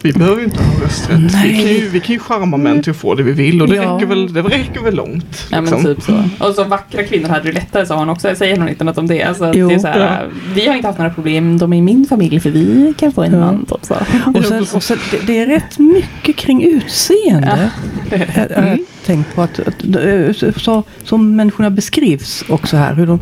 vi 0.02 0.14
behöver 0.14 0.38
ju 0.38 0.44
inte 0.46 0.64
ha 0.64 0.86
rösträtt. 0.86 1.20
Vi 1.20 1.52
kan, 1.64 1.74
ju, 1.74 1.90
vi 1.90 2.00
kan 2.00 2.14
ju 2.14 2.20
charma 2.20 2.58
män 2.58 2.84
till 2.84 2.92
att 2.92 2.98
få 2.98 3.16
det 3.16 3.24
vi 3.24 3.32
vill 3.32 3.62
och 3.62 3.68
det, 3.68 3.76
Ja. 3.76 3.82
räcker, 3.96 4.06
väl, 4.06 4.34
det 4.34 4.42
räcker 4.42 4.82
väl 4.82 4.96
långt. 4.96 5.48
Ja 5.52 5.62
men 5.62 5.72
liksom. 5.74 5.96
typ 5.96 6.04
så. 6.04 6.46
Och 6.48 6.56
så 6.56 6.64
vackra 6.64 7.04
kvinnor 7.04 7.30
hade 7.30 7.44
det 7.44 7.52
lättare 7.52 7.86
sa 7.86 7.96
hon 7.98 8.10
också. 8.10 8.36
Säger 8.36 8.58
hon 8.58 8.70
inte 8.70 8.84
något 8.84 8.98
om 8.98 9.08
det? 9.08 9.24
Alltså, 9.24 9.52
Jo, 9.56 9.68
det 9.70 9.76
är 9.76 9.80
så 9.80 9.88
här, 9.88 10.00
ja. 10.00 10.30
Vi 10.54 10.68
har 10.68 10.76
inte 10.76 10.88
haft 10.88 11.00
några 11.00 11.14
problem. 11.14 11.58
De 11.58 11.74
är 11.74 11.78
i 11.78 11.82
min 11.82 12.06
familj 12.06 12.40
för 12.40 12.50
vi 12.50 12.94
kan 12.98 13.12
få 13.12 13.24
en 13.24 13.34
Ja. 13.34 13.40
man. 13.40 13.66
Typ 13.66 13.86
så. 13.86 13.96
Och 14.36 14.46
sen, 14.46 14.66
och 14.74 14.84
sen, 14.84 14.98
det, 15.12 15.18
det 15.28 15.38
är 15.40 15.48
rätt 15.48 15.80
mycket 15.80 16.36
kring 16.36 16.64
utseende. 16.64 17.72
Jag, 18.10 18.20
jag 18.20 18.28
har 18.56 18.64
Mm. 18.64 18.86
Tänkt 19.06 19.36
på 19.36 19.42
att, 19.42 19.60
att 19.60 19.84
eh, 19.96 20.52
så, 20.58 20.84
som 21.04 21.36
människorna 21.36 21.70
beskrivs 21.70 22.44
också 22.50 22.78
här. 22.78 22.94
Hur 22.96 23.08
de, 23.08 23.20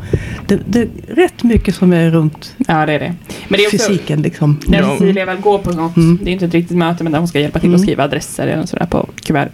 det, 0.47 0.59
det 0.65 0.79
är 0.81 1.15
rätt 1.15 1.43
mycket 1.43 1.75
som 1.75 1.93
är 1.93 2.11
runt 2.11 2.55
Ja 2.67 2.85
det 2.85 2.93
är 2.93 2.99
det. 2.99 3.15
Men 3.47 3.57
det 3.57 3.63
är 3.65 3.67
också, 3.67 3.77
fysiken 3.77 4.21
liksom. 4.21 4.59
När. 4.67 4.83
Cecilia 4.97 5.25
väl 5.25 5.37
går 5.37 5.57
på 5.57 5.71
något, 5.71 5.97
Mm. 5.97 6.19
det 6.23 6.29
är 6.29 6.33
inte 6.33 6.45
ett 6.45 6.53
riktigt 6.53 6.77
möte 6.77 7.03
men 7.03 7.11
där 7.11 7.19
hon 7.19 7.27
ska 7.27 7.39
hjälpa 7.39 7.59
till 7.59 7.67
Mm. 7.69 7.75
att 7.75 7.81
skriva 7.81 8.03
adresser 8.03 8.47
eller 8.47 8.65
sådär 8.65 8.85
på 8.85 9.09
kuvert. 9.23 9.49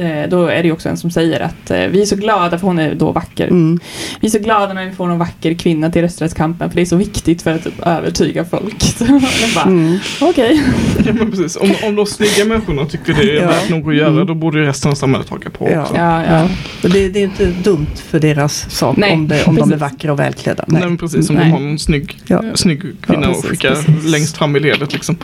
Eh, 0.00 0.28
då 0.28 0.46
är 0.46 0.56
det 0.62 0.66
ju 0.68 0.72
också 0.72 0.88
en 0.88 0.96
som 0.96 1.10
säger 1.10 1.40
att 1.40 1.70
eh, 1.70 1.78
vi 1.78 2.02
är 2.02 2.06
så 2.06 2.16
glada, 2.16 2.58
för 2.58 2.66
hon 2.66 2.78
är 2.78 2.94
då 2.94 3.12
vacker. 3.12 3.48
Mm. 3.48 3.80
Vi 4.20 4.26
är 4.26 4.30
så 4.30 4.38
glada 4.38 4.72
när 4.74 4.86
vi 4.86 4.92
får 4.92 5.06
någon 5.06 5.18
vacker 5.18 5.54
kvinna 5.54 5.90
till 5.90 6.02
rösträttskampen 6.02 6.68
för 6.70 6.76
det 6.76 6.82
är 6.82 6.86
så 6.86 6.96
viktigt 6.96 7.42
för 7.42 7.54
att 7.54 7.64
typ, 7.64 7.86
övertyga 7.86 8.44
folk. 8.44 8.84
Bara, 9.54 9.64
Mm. 9.64 9.98
okej. 10.20 10.62
Ja, 11.06 11.12
men 11.12 11.30
precis. 11.30 11.56
Om, 11.56 11.72
om 11.82 11.96
de 11.96 12.06
snygga 12.06 12.44
människorna 12.44 12.86
tycker 12.86 13.14
det 13.14 13.22
är 13.38 13.42
Ja. 13.42 13.46
värt 13.48 13.70
nog 13.70 13.88
att 13.90 13.96
göra, 13.96 14.08
Mm. 14.08 14.26
då 14.26 14.34
borde 14.34 14.58
ju 14.58 14.64
resten 14.66 14.90
av 14.90 14.94
samhället 14.94 15.28
haka 15.28 15.50
på 15.50 15.68
Ja. 15.72 15.82
också. 15.82 15.94
Ja, 15.96 16.24
ja. 16.24 16.48
Ja. 16.82 16.88
Det, 16.88 17.08
det 17.08 17.20
är 17.20 17.24
inte 17.24 17.46
dumt 17.46 17.86
för 17.96 18.20
deras 18.20 18.70
sak 18.70 18.96
Nej, 18.96 19.12
om, 19.12 19.28
det, 19.28 19.44
om 19.46 19.54
de 19.54 19.60
är 19.60 19.64
precis. 19.66 19.80
vackra 19.80 20.12
och 20.12 20.18
välklädda. 20.20 20.64
Nej. 20.68 20.80
men 20.82 20.98
precis, 20.98 21.30
om 21.30 21.36
Nej. 21.36 21.44
de 21.44 21.50
har 21.50 21.60
någon 21.60 21.78
snygg, 21.78 22.18
Ja. 22.26 22.42
snygg 22.54 22.80
kvinna 22.80 23.22
Ja, 23.22 23.28
och 23.28 23.34
precis, 23.34 23.50
skicka 23.50 23.68
precis. 23.74 24.04
längst 24.12 24.36
fram 24.36 24.56
i 24.56 24.60
ledet 24.60 24.92
liksom. 24.92 25.16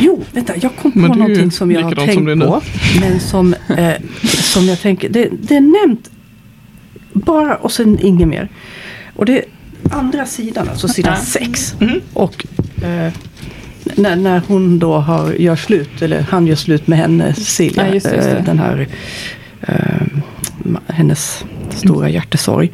Jo, 0.00 0.22
vänta, 0.32 0.52
jag 0.60 0.70
kom 0.82 0.92
på 0.92 0.98
någonting 0.98 1.50
som 1.50 1.70
jag 1.72 1.82
har 1.82 1.94
tänkt 1.94 2.40
på. 2.46 2.60
Men 3.00 3.20
som, 3.20 3.54
eh, 3.76 3.92
som 4.24 4.64
jag 4.64 4.80
tänker, 4.80 5.08
det, 5.08 5.28
det 5.42 5.56
är 5.56 5.86
nämnt 5.86 6.10
bara 7.12 7.56
och 7.56 7.72
sen 7.72 7.98
inget 8.00 8.28
mer. 8.28 8.48
Och 9.16 9.26
det 9.26 9.38
är 9.38 9.44
andra 9.90 10.26
sidan, 10.26 10.68
alltså 10.68 10.88
sidan 10.88 11.16
sex. 11.16 11.74
Mhm. 11.80 12.00
Och 12.12 12.46
eh, 12.82 13.12
när, 13.94 14.16
när 14.16 14.42
hon 14.48 14.78
då 14.78 14.98
har, 14.98 15.32
gör 15.32 15.56
slut, 15.56 16.02
eller 16.02 16.20
han 16.20 16.46
gör 16.46 16.56
slut 16.56 16.86
med 16.86 16.98
henne, 16.98 17.34
Cecilia, 17.34 17.86
Ja, 17.88 17.94
just 17.94 18.06
just 18.06 18.28
eh, 18.28 18.44
den 18.44 18.58
här, 18.58 18.88
eh, 19.60 20.06
hennes 20.86 21.44
stora 21.70 22.08
hjärtesorg. 22.08 22.72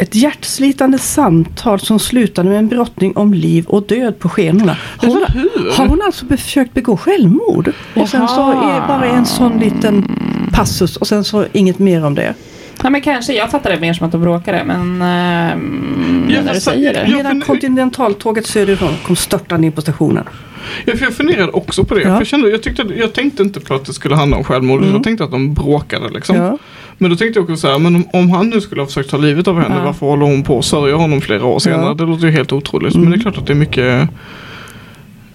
Ett 0.00 0.14
hjärtslitande 0.14 0.98
samtal 0.98 1.80
som 1.80 1.98
slutade 1.98 2.48
med 2.48 2.58
en 2.58 2.68
brottning 2.68 3.16
om 3.16 3.34
liv 3.34 3.66
och 3.66 3.82
död 3.82 4.18
på 4.18 4.28
skenorna. 4.28 4.76
Hon, 4.98 5.24
har 5.72 5.86
hon 5.86 6.02
alltså 6.02 6.26
försökt 6.26 6.74
begå 6.74 6.96
självmord? 6.96 7.72
Och 7.96 8.08
sen 8.08 8.28
så 8.28 8.50
är 8.50 8.74
det 8.74 8.86
bara 8.88 9.04
en 9.04 9.26
sån 9.26 9.58
liten 9.58 10.04
passus 10.52 10.96
och 10.96 11.06
sen 11.06 11.24
så 11.24 11.46
inget 11.52 11.78
mer 11.78 12.04
om 12.04 12.14
det. 12.14 12.34
Ja, 12.82 12.90
men 12.90 13.00
kanske, 13.00 13.32
jag 13.32 13.50
fattar 13.50 13.70
det 13.70 13.80
mer 13.80 13.94
som 13.94 14.06
att 14.06 14.12
de 14.12 14.22
bråkade 14.22 14.64
men 14.64 15.02
ehm, 15.02 16.30
Ja, 16.30 16.42
när 16.42 16.54
du 16.54 16.60
säger 16.60 16.94
det. 16.94 17.16
Medan 17.16 17.40
kontinentaltåget 17.40 18.46
söderifrån 18.46 18.96
kom 19.06 19.16
störtande 19.16 19.66
in 19.66 19.72
på 19.72 19.80
stationen. 19.80 20.24
Ja, 20.84 20.96
för 20.96 21.04
jag 21.04 21.14
funderade 21.14 21.52
också 21.52 21.84
på 21.84 21.94
det. 21.94 22.00
Ja. 22.00 22.08
För 22.08 22.16
jag, 22.16 22.26
kände, 22.26 22.50
jag, 22.50 22.62
tyckte, 22.62 22.82
jag 22.98 23.12
tänkte 23.12 23.42
inte 23.42 23.60
på 23.60 23.74
att 23.74 23.84
det 23.84 23.92
skulle 23.92 24.14
handla 24.16 24.36
om 24.36 24.44
självmord. 24.44 24.80
Mm. 24.82 24.94
Jag 24.94 25.02
tänkte 25.02 25.24
att 25.24 25.30
de 25.30 25.54
bråkade 25.54 26.08
liksom. 26.08 26.36
Ja. 26.36 26.58
Men 26.98 27.10
då 27.10 27.16
tänkte 27.16 27.38
jag 27.40 27.44
också 27.50 27.56
så 27.56 27.68
här, 27.68 27.78
men 27.78 27.96
om, 27.96 28.04
om 28.12 28.30
han 28.30 28.48
nu 28.50 28.60
skulle 28.60 28.80
ha 28.82 28.86
försökt 28.86 29.10
ta 29.10 29.16
livet 29.16 29.48
av 29.48 29.60
henne, 29.62 29.74
Ja. 29.78 29.84
varför 29.84 30.06
håller 30.06 30.26
hon 30.26 30.42
på 30.42 30.58
att 30.58 30.64
sörja 30.64 30.96
honom 30.96 31.20
flera 31.20 31.44
år 31.44 31.58
senare? 31.58 31.84
Ja. 31.86 31.94
Det 31.94 32.04
låter 32.06 32.26
ju 32.26 32.32
helt 32.32 32.52
otroligt. 32.52 32.94
Mm. 32.94 33.02
Men 33.04 33.18
det 33.18 33.18
är 33.18 33.22
klart 33.22 33.38
att 33.38 33.46
det 33.46 33.52
är 33.52 33.54
mycket, 33.54 34.08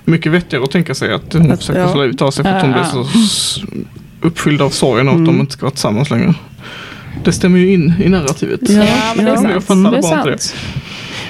mycket 0.06 0.32
vettigare 0.32 0.64
att 0.64 0.72
tänka 0.72 0.96
sig 0.96 1.14
att 1.14 1.34
hon 1.34 1.52
Att- 1.52 1.60
försöker 1.60 1.80
ja. 1.80 1.90
ta 1.94 2.02
livet 2.02 2.22
av 2.22 2.32
sig 2.32 2.44
för 2.44 2.52
att 2.52 2.62
hon 2.62 2.72
Ja, 2.72 2.78
blir 2.78 3.02
ja. 3.02 3.06
så 3.30 3.62
uppfylld 4.22 4.62
av 4.62 4.70
sorgen 4.70 5.08
av 5.08 5.14
att 5.14 5.20
Mm. 5.20 5.34
de 5.36 5.40
inte 5.42 5.54
ska 5.54 5.62
vara 5.66 5.72
tillsammans 5.72 6.10
längre. 6.10 6.34
Det 7.24 7.32
stämmer 7.32 7.60
ju 7.60 7.74
in 7.74 7.94
i 8.04 8.10
narrativet. 8.10 8.60
Ja, 8.62 8.86
men 9.16 9.26
det 9.26 9.32
är 9.32 9.36
sant. 9.36 9.50
Jag 9.54 9.64
fattade 9.64 9.92
det 9.92 9.98
är 9.98 10.02
bara 10.02 10.32
inte 10.32 10.44
sant. 10.44 10.56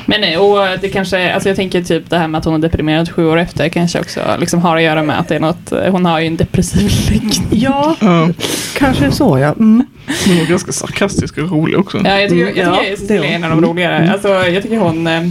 Men 0.06 0.22
nej, 0.22 0.38
och 0.38 0.58
det 0.82 0.90
kanske, 0.90 1.34
alltså 1.34 1.50
jag 1.50 1.56
tänker 1.56 1.84
typ 1.84 2.10
det 2.10 2.18
här 2.18 2.28
med 2.28 2.40
att 2.40 2.46
hon 2.46 2.54
är 2.54 2.60
deprimerad 2.60 3.12
sju 3.12 3.26
år 3.28 3.38
efter 3.40 3.70
kanske 3.70 4.00
också 4.00 4.20
liksom 4.40 4.62
har 4.62 4.76
att 4.78 4.84
göra 4.84 5.04
med 5.04 5.20
att 5.20 5.28
det 5.28 5.36
är 5.36 5.40
något, 5.40 5.74
hon 5.92 6.06
har 6.06 6.20
ju 6.20 6.28
en 6.28 6.36
depressiv 6.38 6.92
läggning. 7.10 7.48
ja, 7.52 7.96
Ja, 8.00 8.30
kanske 8.78 9.12
så 9.12 9.40
ja. 9.40 9.52
Mm. 9.54 9.86
hon 10.28 10.38
var 10.38 10.46
ganska 10.46 10.72
sarkastisk 10.72 11.38
och 11.38 11.52
rolig 11.52 11.80
också. 11.80 12.02
Ja, 12.06 12.20
jag 12.20 12.30
tycker, 12.30 12.46
jag 12.46 12.58
Ja, 12.58 12.76
tycker 12.78 12.92
det 12.92 12.98
Cecilia 12.98 13.24
är 13.26 13.32
är 13.32 13.36
en 13.36 13.44
av 13.44 13.50
de 13.50 13.56
hon. 13.56 13.64
roligare. 13.66 13.98
Mm. 13.98 14.12
Alltså, 14.12 14.28
jag 14.30 14.64
tycker 14.64 14.78
hon, 14.78 15.08
eh, 15.08 15.22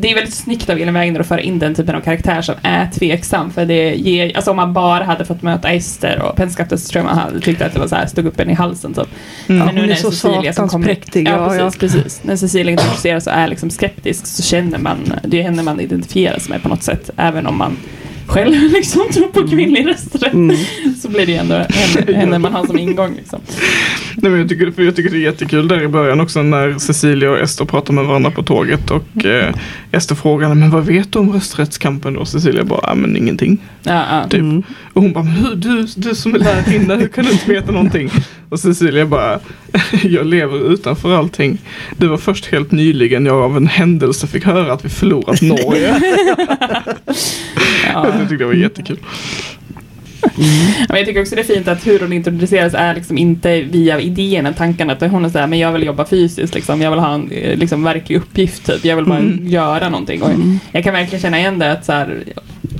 det 0.00 0.10
är 0.10 0.14
väldigt 0.14 0.34
snyggt 0.34 0.70
av 0.70 0.78
Elin 0.78 0.94
Wägner 0.94 1.20
att 1.20 1.28
föra 1.28 1.40
in 1.40 1.58
den 1.58 1.74
typen 1.74 1.94
av 1.94 2.00
karaktär 2.00 2.42
som 2.42 2.54
är 2.62 2.90
tveksam. 2.90 3.50
För 3.50 3.66
det 3.66 3.94
ger, 3.94 4.36
alltså 4.36 4.50
om 4.50 4.56
man 4.56 4.72
bara 4.72 5.04
hade 5.04 5.24
fått 5.24 5.42
möta 5.42 5.70
Ester 5.70 6.22
och 6.22 6.36
Penskapten 6.36 6.78
så 6.78 6.88
tror 6.88 7.04
jag 7.04 7.14
man 7.14 7.18
hade 7.18 7.40
tyckt 7.40 7.62
att 7.62 7.72
det 7.72 7.80
var 7.80 7.86
så 7.86 7.94
här, 7.94 8.06
stod 8.06 8.26
upp 8.26 8.40
en 8.40 8.50
i 8.50 8.54
halsen 8.54 8.94
typ. 8.94 9.08
Mm. 9.48 9.66
Men 9.66 9.74
nu 9.74 9.86
när 9.86 9.94
så 9.94 10.10
Cecilia 10.10 10.52
som 10.52 10.68
kommer 10.68 10.86
präktig. 10.86 11.28
Ja, 11.28 11.40
Ja, 11.54 11.70
precis, 11.70 11.78
precis. 11.78 12.20
När 12.24 12.36
Cecilia 12.36 12.72
introduceras 12.72 13.26
och 13.26 13.32
är 13.32 13.48
liksom 13.48 13.70
skeptisk 13.70 14.26
så 14.26 14.42
känner 14.42 14.78
man, 14.78 15.14
det 15.24 15.38
är 15.38 15.42
henne 15.42 15.62
man 15.62 15.80
identifierar 15.80 16.38
sig 16.38 16.50
med 16.50 16.62
på 16.62 16.68
något 16.68 16.82
sätt. 16.82 17.10
Även 17.16 17.46
om 17.46 17.58
man 17.58 17.76
själv 18.30 18.54
liksom 18.72 19.08
tror 19.12 19.26
på 19.26 19.48
kvinnlig 19.48 19.86
rösträtt. 19.86 20.32
Mm. 20.32 20.56
Så 21.02 21.08
blir 21.08 21.26
det 21.26 21.32
ju 21.32 21.38
ändå 21.38 21.54
henne, 21.54 22.12
henne 22.18 22.38
man 22.38 22.52
har 22.52 22.66
som 22.66 22.78
ingång 22.78 23.14
liksom. 23.16 23.40
Nej, 24.14 24.30
men 24.30 24.40
jag, 24.40 24.48
tycker, 24.48 24.70
för 24.70 24.82
jag 24.82 24.96
tycker 24.96 25.10
det 25.10 25.16
är 25.16 25.20
jättekul 25.20 25.68
där 25.68 25.82
i 25.82 25.88
början 25.88 26.20
också 26.20 26.42
när 26.42 26.78
Cecilia 26.78 27.30
och 27.30 27.38
Ester 27.38 27.64
pratar 27.64 27.94
med 27.94 28.04
varandra 28.04 28.30
på 28.30 28.42
tåget 28.42 28.90
och 28.90 29.24
eh, 29.24 29.54
Ester 29.92 30.14
frågar 30.14 30.48
henne, 30.48 30.60
men 30.60 30.70
vad 30.70 30.86
vet 30.86 31.12
du 31.12 31.18
om 31.18 31.32
rösträttskampen 31.32 32.14
då? 32.14 32.24
Cecilia 32.24 32.64
bara, 32.64 32.80
ja 32.82 32.94
men 32.94 33.16
ingenting. 33.16 33.58
Ja, 33.82 34.04
ja. 34.10 34.28
Typ. 34.28 34.40
Mm. 34.40 34.62
Och 35.00 35.04
hon 35.04 35.12
bara, 35.12 35.24
hur, 35.24 35.54
du, 35.54 35.86
du 35.96 36.14
som 36.14 36.34
är 36.34 36.38
lärarinna, 36.38 36.96
hur 36.96 37.08
kan 37.08 37.24
du 37.24 37.30
inte 37.32 37.50
veta 37.52 37.72
någonting? 37.72 38.10
Och 38.48 38.60
Cecilia 38.60 39.06
bara, 39.06 39.40
jag 40.02 40.26
lever 40.26 40.72
utanför 40.72 41.16
allting. 41.18 41.58
Det 41.96 42.06
var 42.06 42.16
först 42.16 42.46
helt 42.46 42.72
nyligen 42.72 43.26
jag 43.26 43.36
av 43.42 43.56
en 43.56 43.66
händelse 43.66 44.26
fick 44.26 44.44
höra 44.44 44.72
att 44.72 44.84
vi 44.84 44.88
förlorat 44.88 45.42
Norge. 45.42 46.00
ja. 47.94 48.06
Jag 48.06 48.18
tyckte 48.18 48.36
det 48.36 48.44
var 48.44 48.52
jättekul. 48.52 48.98
Ja, 50.22 50.28
Men 50.88 50.96
jag 50.96 51.06
tycker 51.06 51.20
också 51.20 51.34
det 51.34 51.40
är 51.40 51.54
fint 51.54 51.68
att 51.68 51.86
hur 51.86 52.00
hon 52.00 52.12
introduceras 52.12 52.74
är 52.74 52.94
liksom 52.94 53.18
inte 53.18 53.60
via 53.62 54.00
idéerna, 54.00 54.52
tankarna. 54.52 54.92
Att 54.92 55.00
hon 55.10 55.24
är 55.24 55.28
såhär, 55.28 55.46
men 55.46 55.58
jag 55.58 55.72
vill 55.72 55.82
jobba 55.86 56.04
fysiskt, 56.04 56.54
liksom. 56.54 56.80
jag 56.80 56.90
vill 56.90 57.00
ha 57.00 57.14
en 57.14 57.30
eh, 57.30 57.58
liksom, 57.58 57.82
verklig 57.84 58.16
uppgift, 58.16 58.66
typ. 58.66 58.84
jag 58.84 58.96
vill 58.96 59.04
bara 59.04 59.18
Mm. 59.18 59.46
göra 59.48 59.88
någonting. 59.88 60.22
Och 60.22 60.30
Mm. 60.30 60.58
jag 60.72 60.84
kan 60.84 60.92
verkligen 60.94 61.22
känna 61.22 61.38
igen 61.38 61.58
det, 61.58 61.72
att, 61.72 61.84
så 61.84 61.92
här, 61.92 62.24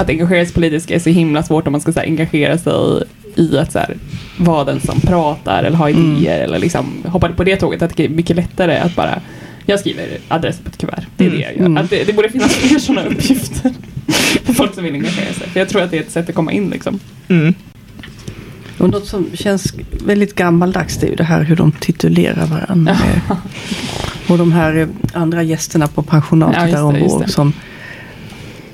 att 0.01 0.09
engagera 0.09 0.45
sig 0.45 0.55
politiskt 0.55 0.91
är 0.91 0.99
så 0.99 1.11
himla 1.11 1.43
svårt 1.43 1.67
om 1.67 1.73
man 1.73 1.81
ska 1.81 1.93
så 1.93 2.01
här, 2.01 2.07
engagera 2.07 2.59
sig 2.59 2.73
i 3.35 3.59
att 3.59 3.73
så 3.73 3.79
här, 3.79 3.97
vara 4.37 4.65
den 4.65 4.81
som 4.81 5.01
pratar 5.01 5.65
eller 5.65 5.77
ha 5.77 5.89
Mm. 5.91 6.17
idéer 6.17 6.41
eller 6.45 6.59
liksom 6.59 6.87
hoppa 7.07 7.29
på 7.29 7.45
det 7.45 7.57
tåget. 7.57 7.83
Att 7.83 7.97
det 7.97 8.05
är 8.05 8.09
mycket 8.09 8.37
lättare 8.37 8.79
att 8.79 8.97
bara 8.97 9.21
jag 9.67 9.81
skriver 9.81 10.07
adress 10.29 10.59
på 10.59 10.69
ett 10.69 10.79
kuvert. 10.79 11.07
Det 11.17 11.25
är 11.25 11.29
Mm. 11.29 11.41
det 11.41 11.47
jag 11.47 11.57
gör. 11.57 11.67
Mm. 11.67 11.77
Att 11.85 11.91
det, 11.91 12.05
det 12.05 12.13
borde 12.13 12.29
finnas 12.29 12.55
fler 12.55 12.79
sådana 12.79 13.09
uppgifter 13.09 13.73
för 14.45 14.53
folk 14.53 14.75
som 14.75 14.85
vill 14.85 14.95
engagera 14.95 15.33
sig. 15.35 15.49
För 15.49 15.61
jag 15.61 15.69
tror 15.69 15.83
att 15.83 15.91
det 15.91 15.97
är 15.97 16.01
ett 16.01 16.11
sätt 16.11 16.29
att 16.29 16.35
komma 16.35 16.53
in 16.53 16.71
liksom. 16.71 17.01
Mm. 17.29 17.55
Och 18.79 18.91
något 18.91 19.07
som 19.07 19.27
känns 19.35 19.75
väldigt 20.07 20.35
gammaldags 20.35 20.97
det 20.99 21.07
är 21.07 21.11
ju 21.11 21.17
det 21.17 21.25
här 21.25 21.43
hur 21.43 21.57
de 21.57 21.73
titulerar 21.73 22.47
varandra. 22.47 22.97
Och 24.29 24.39
de 24.39 24.53
här 24.53 24.89
andra 25.13 25.43
gästerna 25.43 25.87
på 25.87 26.03
pensionatet 26.03 26.61
Ja, 26.71 26.77
där 26.77 26.85
ombord 26.85 27.31
som 27.31 27.53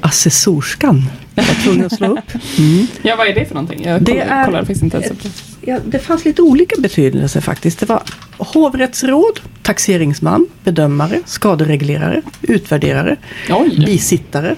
assessorskan 0.06 1.04
var 1.34 1.62
tvungen 1.64 1.86
att 1.86 1.92
slå 1.96 2.06
upp. 2.06 2.58
Mm. 2.58 2.86
Ja, 3.02 3.16
vad 3.16 3.26
är 3.26 3.34
det 3.34 3.44
för 3.44 3.54
någonting? 3.54 3.84
Jag 3.84 4.02
Det 4.02 4.12
kollar, 4.12 4.26
är- 4.26 4.44
kollar 4.44 4.58
faktiskt 4.58 4.82
inte 4.82 4.96
ens 4.96 5.08
det. 5.22 5.28
Ja, 5.70 5.78
det 5.86 5.98
fanns 5.98 6.24
lite 6.24 6.42
olika 6.42 6.80
betydelser 6.80 7.40
faktiskt. 7.40 7.78
Det 7.78 7.86
var 7.86 8.02
hovrättsråd, 8.38 9.40
taxeringsman, 9.62 10.46
bedömare, 10.64 11.20
skadereglerare, 11.26 12.22
utvärderare, 12.42 13.16
Oj, 13.50 13.82
bisittare. 13.86 14.56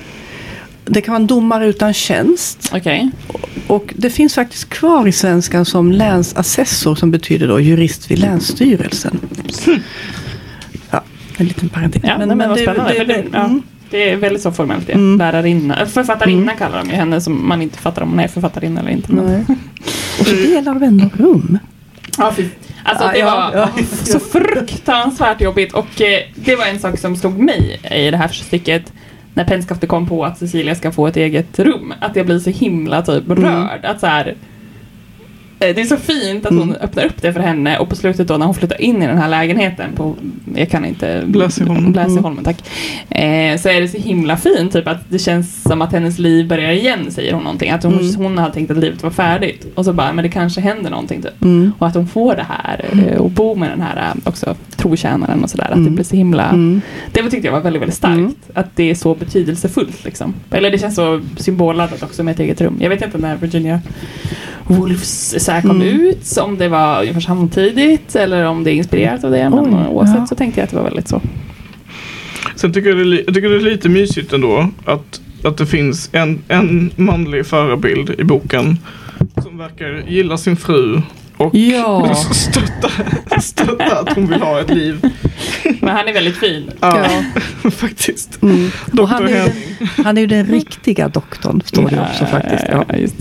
Det 0.85 1.01
kan 1.01 1.13
vara 1.13 1.21
en 1.21 1.27
domare 1.27 1.67
utan 1.67 1.95
tjänst. 1.95 2.71
okej. 2.75 3.11
Och 3.67 3.95
det 3.97 4.11
finns 4.11 4.35
faktiskt 4.35 4.69
kvar 4.71 5.07
i 5.09 5.13
svenskan 5.13 5.65
som 5.65 5.93
länsassessor 5.93 6.95
som 6.95 7.11
betyder 7.11 7.49
då 7.49 7.61
jurist 7.61 8.11
vid 8.11 8.19
länsstyrelsen. 8.19 9.21
Ja, 10.91 11.05
en 11.37 11.47
liten 11.47 11.69
parentes. 11.69 12.03
Ja, 12.05 12.19
men, 12.19 12.29
men 12.39 12.49
vad 12.49 12.59
det- 12.59 12.65
det- 12.67 12.95
det, 12.99 13.05
det- 13.05 13.25
ja, 13.33 13.45
mm. 13.45 13.63
Det 13.91 14.11
är 14.11 14.17
väldigt 14.17 14.43
så 14.43 14.53
formellt 14.53 14.87
det. 14.87 14.93
Mm. 14.93 15.19
Lärarinna. 15.19 15.87
Författarinna 15.87 16.43
Mm. 16.43 16.57
kallar 16.57 16.79
de 16.79 16.89
ju 16.91 16.95
henne 16.97 17.21
som 17.21 17.49
man 17.49 17.63
inte 17.63 17.79
fattar 17.79 18.03
om 18.03 18.11
hon 18.11 18.21
är 18.21 18.29
författarinna 18.29 18.81
eller 18.81 18.91
inte. 18.91 19.13
Nej. 19.13 19.45
Och 20.21 20.27
så 20.27 20.35
delar 20.35 20.75
av 20.75 20.83
en 20.83 21.11
rum. 21.17 21.59
ja, 22.19 22.33
fy. 22.37 22.47
Alltså 22.85 23.05
Ja, 23.05 23.13
det 23.13 23.23
var 23.23 23.53
ja. 23.55 23.85
så 24.05 24.21
fruktansvärt 24.21 25.41
jobbigt 25.41 25.73
och 25.73 26.01
eh, 26.01 26.21
det 26.35 26.57
var 26.57 26.67
en 26.67 26.79
sak 26.79 26.99
som 26.99 27.17
slog 27.17 27.39
mig 27.39 27.81
i 27.91 28.11
det 28.11 28.17
här 28.17 28.29
stycket 28.29 28.93
när 29.35 29.45
Penskafte 29.45 29.87
kom 29.87 30.09
på 30.09 30.25
att 30.25 30.39
Cecilia 30.39 30.75
ska 30.75 30.93
få 30.93 31.07
ett 31.07 31.17
eget 31.17 31.59
rum. 31.59 31.95
Att 32.01 32.17
jag 32.17 32.27
blir 32.27 32.39
så 32.39 32.51
himla 32.51 33.03
typ 33.03 33.27
Mm. 33.31 33.45
rörd. 33.45 33.85
Att 33.85 34.01
så 34.01 34.07
här, 34.07 34.35
det 35.59 35.81
är 35.81 35.85
så 35.85 35.97
fint 35.97 36.47
att 36.47 36.53
hon 36.53 36.63
Mm. 36.63 36.77
öppnar 36.81 37.05
upp 37.05 37.23
det 37.23 37.33
för 37.33 37.41
henne 37.41 37.79
och 37.79 37.89
på 37.89 37.97
slutet 37.97 38.29
då 38.29 38.37
när 38.37 38.47
hon 38.47 38.55
flyttar 38.55 38.81
in 38.81 39.03
i 39.03 39.07
den 39.07 39.19
här 39.19 39.29
lägenheten 39.29 39.91
på, 39.95 40.15
jag 40.55 40.71
kan 40.71 40.85
inte, 40.85 41.23
Bläsingholmen. 41.27 41.93
Bläsingholmen, 41.93 42.45
tack. 42.45 42.57
Eh, 43.11 43.57
så 43.59 43.69
är 43.69 43.81
det 43.81 43.89
så 43.89 43.99
himla 43.99 44.37
fint, 44.37 44.73
typ 44.73 44.89
att 44.89 45.11
det 45.11 45.19
känns 45.19 45.63
som 45.63 45.83
att 45.83 45.93
hennes 45.93 46.19
liv 46.19 46.49
börjar 46.49 46.71
igen, 46.73 47.07
säger 47.11 47.33
hon 47.33 47.43
någonting. 47.45 47.71
Att 47.71 47.83
hon, 47.83 47.93
Mm. 47.99 48.15
hon 48.17 48.39
hade 48.39 48.55
tänkt 48.55 48.71
att 48.71 48.77
livet 48.77 49.03
var 49.03 49.11
färdigt. 49.11 49.67
Och 49.75 49.85
så 49.85 49.93
bara, 49.93 50.13
men 50.13 50.23
det 50.23 50.29
kanske 50.29 50.61
händer 50.61 50.91
någonting 50.91 51.23
typ. 51.23 51.43
Mm. 51.43 51.73
Och 51.79 51.87
att 51.87 51.95
hon 51.95 52.07
får 52.09 52.37
det 52.37 52.47
här 52.49 52.85
eh, 53.09 53.19
och 53.19 53.31
bo 53.31 53.55
med 53.55 53.71
den 53.71 53.81
här 53.81 53.97
eh, 53.97 54.29
också 54.29 54.55
trotjänaren 54.77 55.43
och 55.45 55.51
sådär. 55.51 55.65
Att 55.65 55.71
det 55.71 55.79
Mm. 55.81 55.95
blir 55.95 56.05
så 56.05 56.17
himla... 56.17 56.49
Mm. 56.49 56.81
Det 57.13 57.23
tyckte 57.31 57.47
jag 57.47 57.53
var 57.53 57.61
väldigt, 57.61 57.83
väldigt 57.83 57.97
starkt. 57.97 58.17
Mm. 58.19 58.35
Att 58.55 58.77
det 58.77 58.91
är 58.91 58.95
så 58.95 59.15
betydelsefullt 59.15 60.05
liksom. 60.05 60.35
Eller 60.51 60.71
det 60.71 60.79
känns 60.79 60.95
så 60.95 61.21
symbolladdat 61.37 62.03
också 62.03 62.23
med 62.23 62.33
ett 62.35 62.41
eget 62.41 62.61
rum. 62.61 62.77
Jag 62.81 62.91
vet 62.91 63.03
inte 63.03 63.19
när 63.19 63.37
Virginia 63.37 63.81
Woolfs 64.69 65.35
så 65.39 65.53
här 65.53 65.61
kom 65.63 65.71
Mm. 65.83 66.01
ut, 66.01 66.37
om 66.41 66.59
det 66.59 66.69
var 66.69 67.01
ungefär 67.01 67.21
samtidigt 67.21 68.17
eller 68.17 68.45
om 68.45 68.65
det 68.65 68.71
är 68.71 68.75
inspirerat 68.75 69.25
av 69.25 69.31
det. 69.31 69.51
Men 69.51 69.59
Oj, 69.59 69.87
oavsett 69.89 70.17
ja. 70.19 70.27
så 70.27 70.35
tänkte 70.35 70.61
jag 70.61 70.65
att 70.65 70.71
det 70.71 70.77
var 70.77 70.85
väldigt 70.85 71.09
så. 71.09 71.21
Sen 72.57 72.73
tycker 72.73 72.89
jag, 72.89 72.99
det 72.99 73.17
jag 73.27 73.35
tycker 73.35 73.49
det 73.49 73.57
är 73.57 73.61
lite 73.61 73.89
mysigt 73.89 74.33
ändå 74.33 74.69
att, 74.85 75.21
att 75.45 75.57
det 75.57 75.67
finns 75.67 76.09
en, 76.13 76.39
en 76.49 76.91
manlig 76.97 77.47
förebild 77.47 78.11
i 78.19 78.25
boken 78.25 78.79
som 79.43 79.59
verkar 79.59 80.05
gilla 80.09 80.37
sin 80.37 80.57
fru 80.57 81.01
och 81.37 81.55
Ja. 81.55 82.15
stötta, 82.33 82.91
stötta 83.41 83.99
att 83.99 84.13
hon 84.15 84.27
vill 84.27 84.41
ha 84.43 84.61
ett 84.61 84.71
liv. 84.71 85.01
Men 85.81 85.97
han 85.97 86.09
är 86.09 86.13
väldigt 86.13 86.37
fin. 86.37 86.71
Ja, 86.81 87.07
Ja. 87.63 87.71
faktiskt. 87.71 88.43
Mm. 88.43 88.71
Och 88.99 89.09
han, 89.09 89.25
är 89.25 89.29
ju 89.29 89.35
Henning. 89.35 89.55
den, 89.79 90.05
han 90.05 90.17
är 90.17 90.21
ju 90.21 90.27
den 90.27 90.47
riktiga 90.47 91.09
doktorn, 91.09 91.63
står 91.65 91.89
det 91.91 92.01
också 92.11 92.25
faktiskt. 92.27 92.65
Ja, 92.69 92.73
Ja. 92.73 92.85
ja, 92.89 92.97
just. 92.97 93.15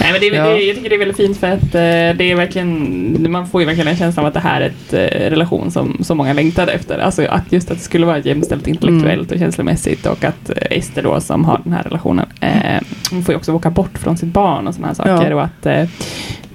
Nej, 0.00 0.12
men 0.12 0.20
det, 0.20 0.28
är- 0.28 0.34
Ja. 0.34 0.44
det, 0.48 0.62
jag 0.62 0.76
tycker 0.76 0.88
det 0.88 0.94
är 0.96 0.98
väldigt 0.98 1.16
fint 1.16 1.36
för 1.36 1.46
att 1.50 1.62
eh, 1.74 2.16
det 2.18 2.30
är 2.30 2.34
verkligen, 2.36 3.32
man 3.32 3.46
får 3.46 3.60
ju 3.60 3.66
verkligen 3.66 3.88
en 3.88 3.96
känsla 3.96 4.22
av 4.22 4.28
att 4.28 4.34
det 4.34 4.40
här 4.40 4.60
är 4.60 4.66
ett 4.66 4.92
eh, 4.92 5.30
relation 5.30 5.70
som 5.70 5.96
så 6.00 6.14
många 6.14 6.32
längtade 6.32 6.72
efter. 6.72 6.98
Alltså 6.98 7.26
att 7.26 7.52
just 7.52 7.70
att 7.70 7.76
det 7.78 7.84
skulle 7.84 8.06
vara 8.06 8.18
jämställt 8.18 8.66
intellektuellt 8.68 9.32
och 9.32 9.38
känslomässigt 9.38 10.06
och 10.06 10.24
att 10.24 10.50
eh, 10.50 10.78
Ester 10.78 11.02
då 11.02 11.20
som 11.20 11.44
har 11.44 11.60
den 11.64 11.72
här 11.72 11.82
relationen, 11.82 12.26
eh, 12.40 12.80
hon 13.10 13.24
får 13.24 13.32
ju 13.32 13.36
också 13.36 13.52
åka 13.52 13.70
bort 13.70 13.98
från 13.98 14.16
sitt 14.16 14.28
barn 14.32 14.66
och 14.68 14.74
sådana 14.74 14.86
här 14.88 14.94
saker. 14.94 15.30
Ja. 15.30 15.36
Och 15.36 15.42
att, 15.42 15.66
eh, 15.66 15.88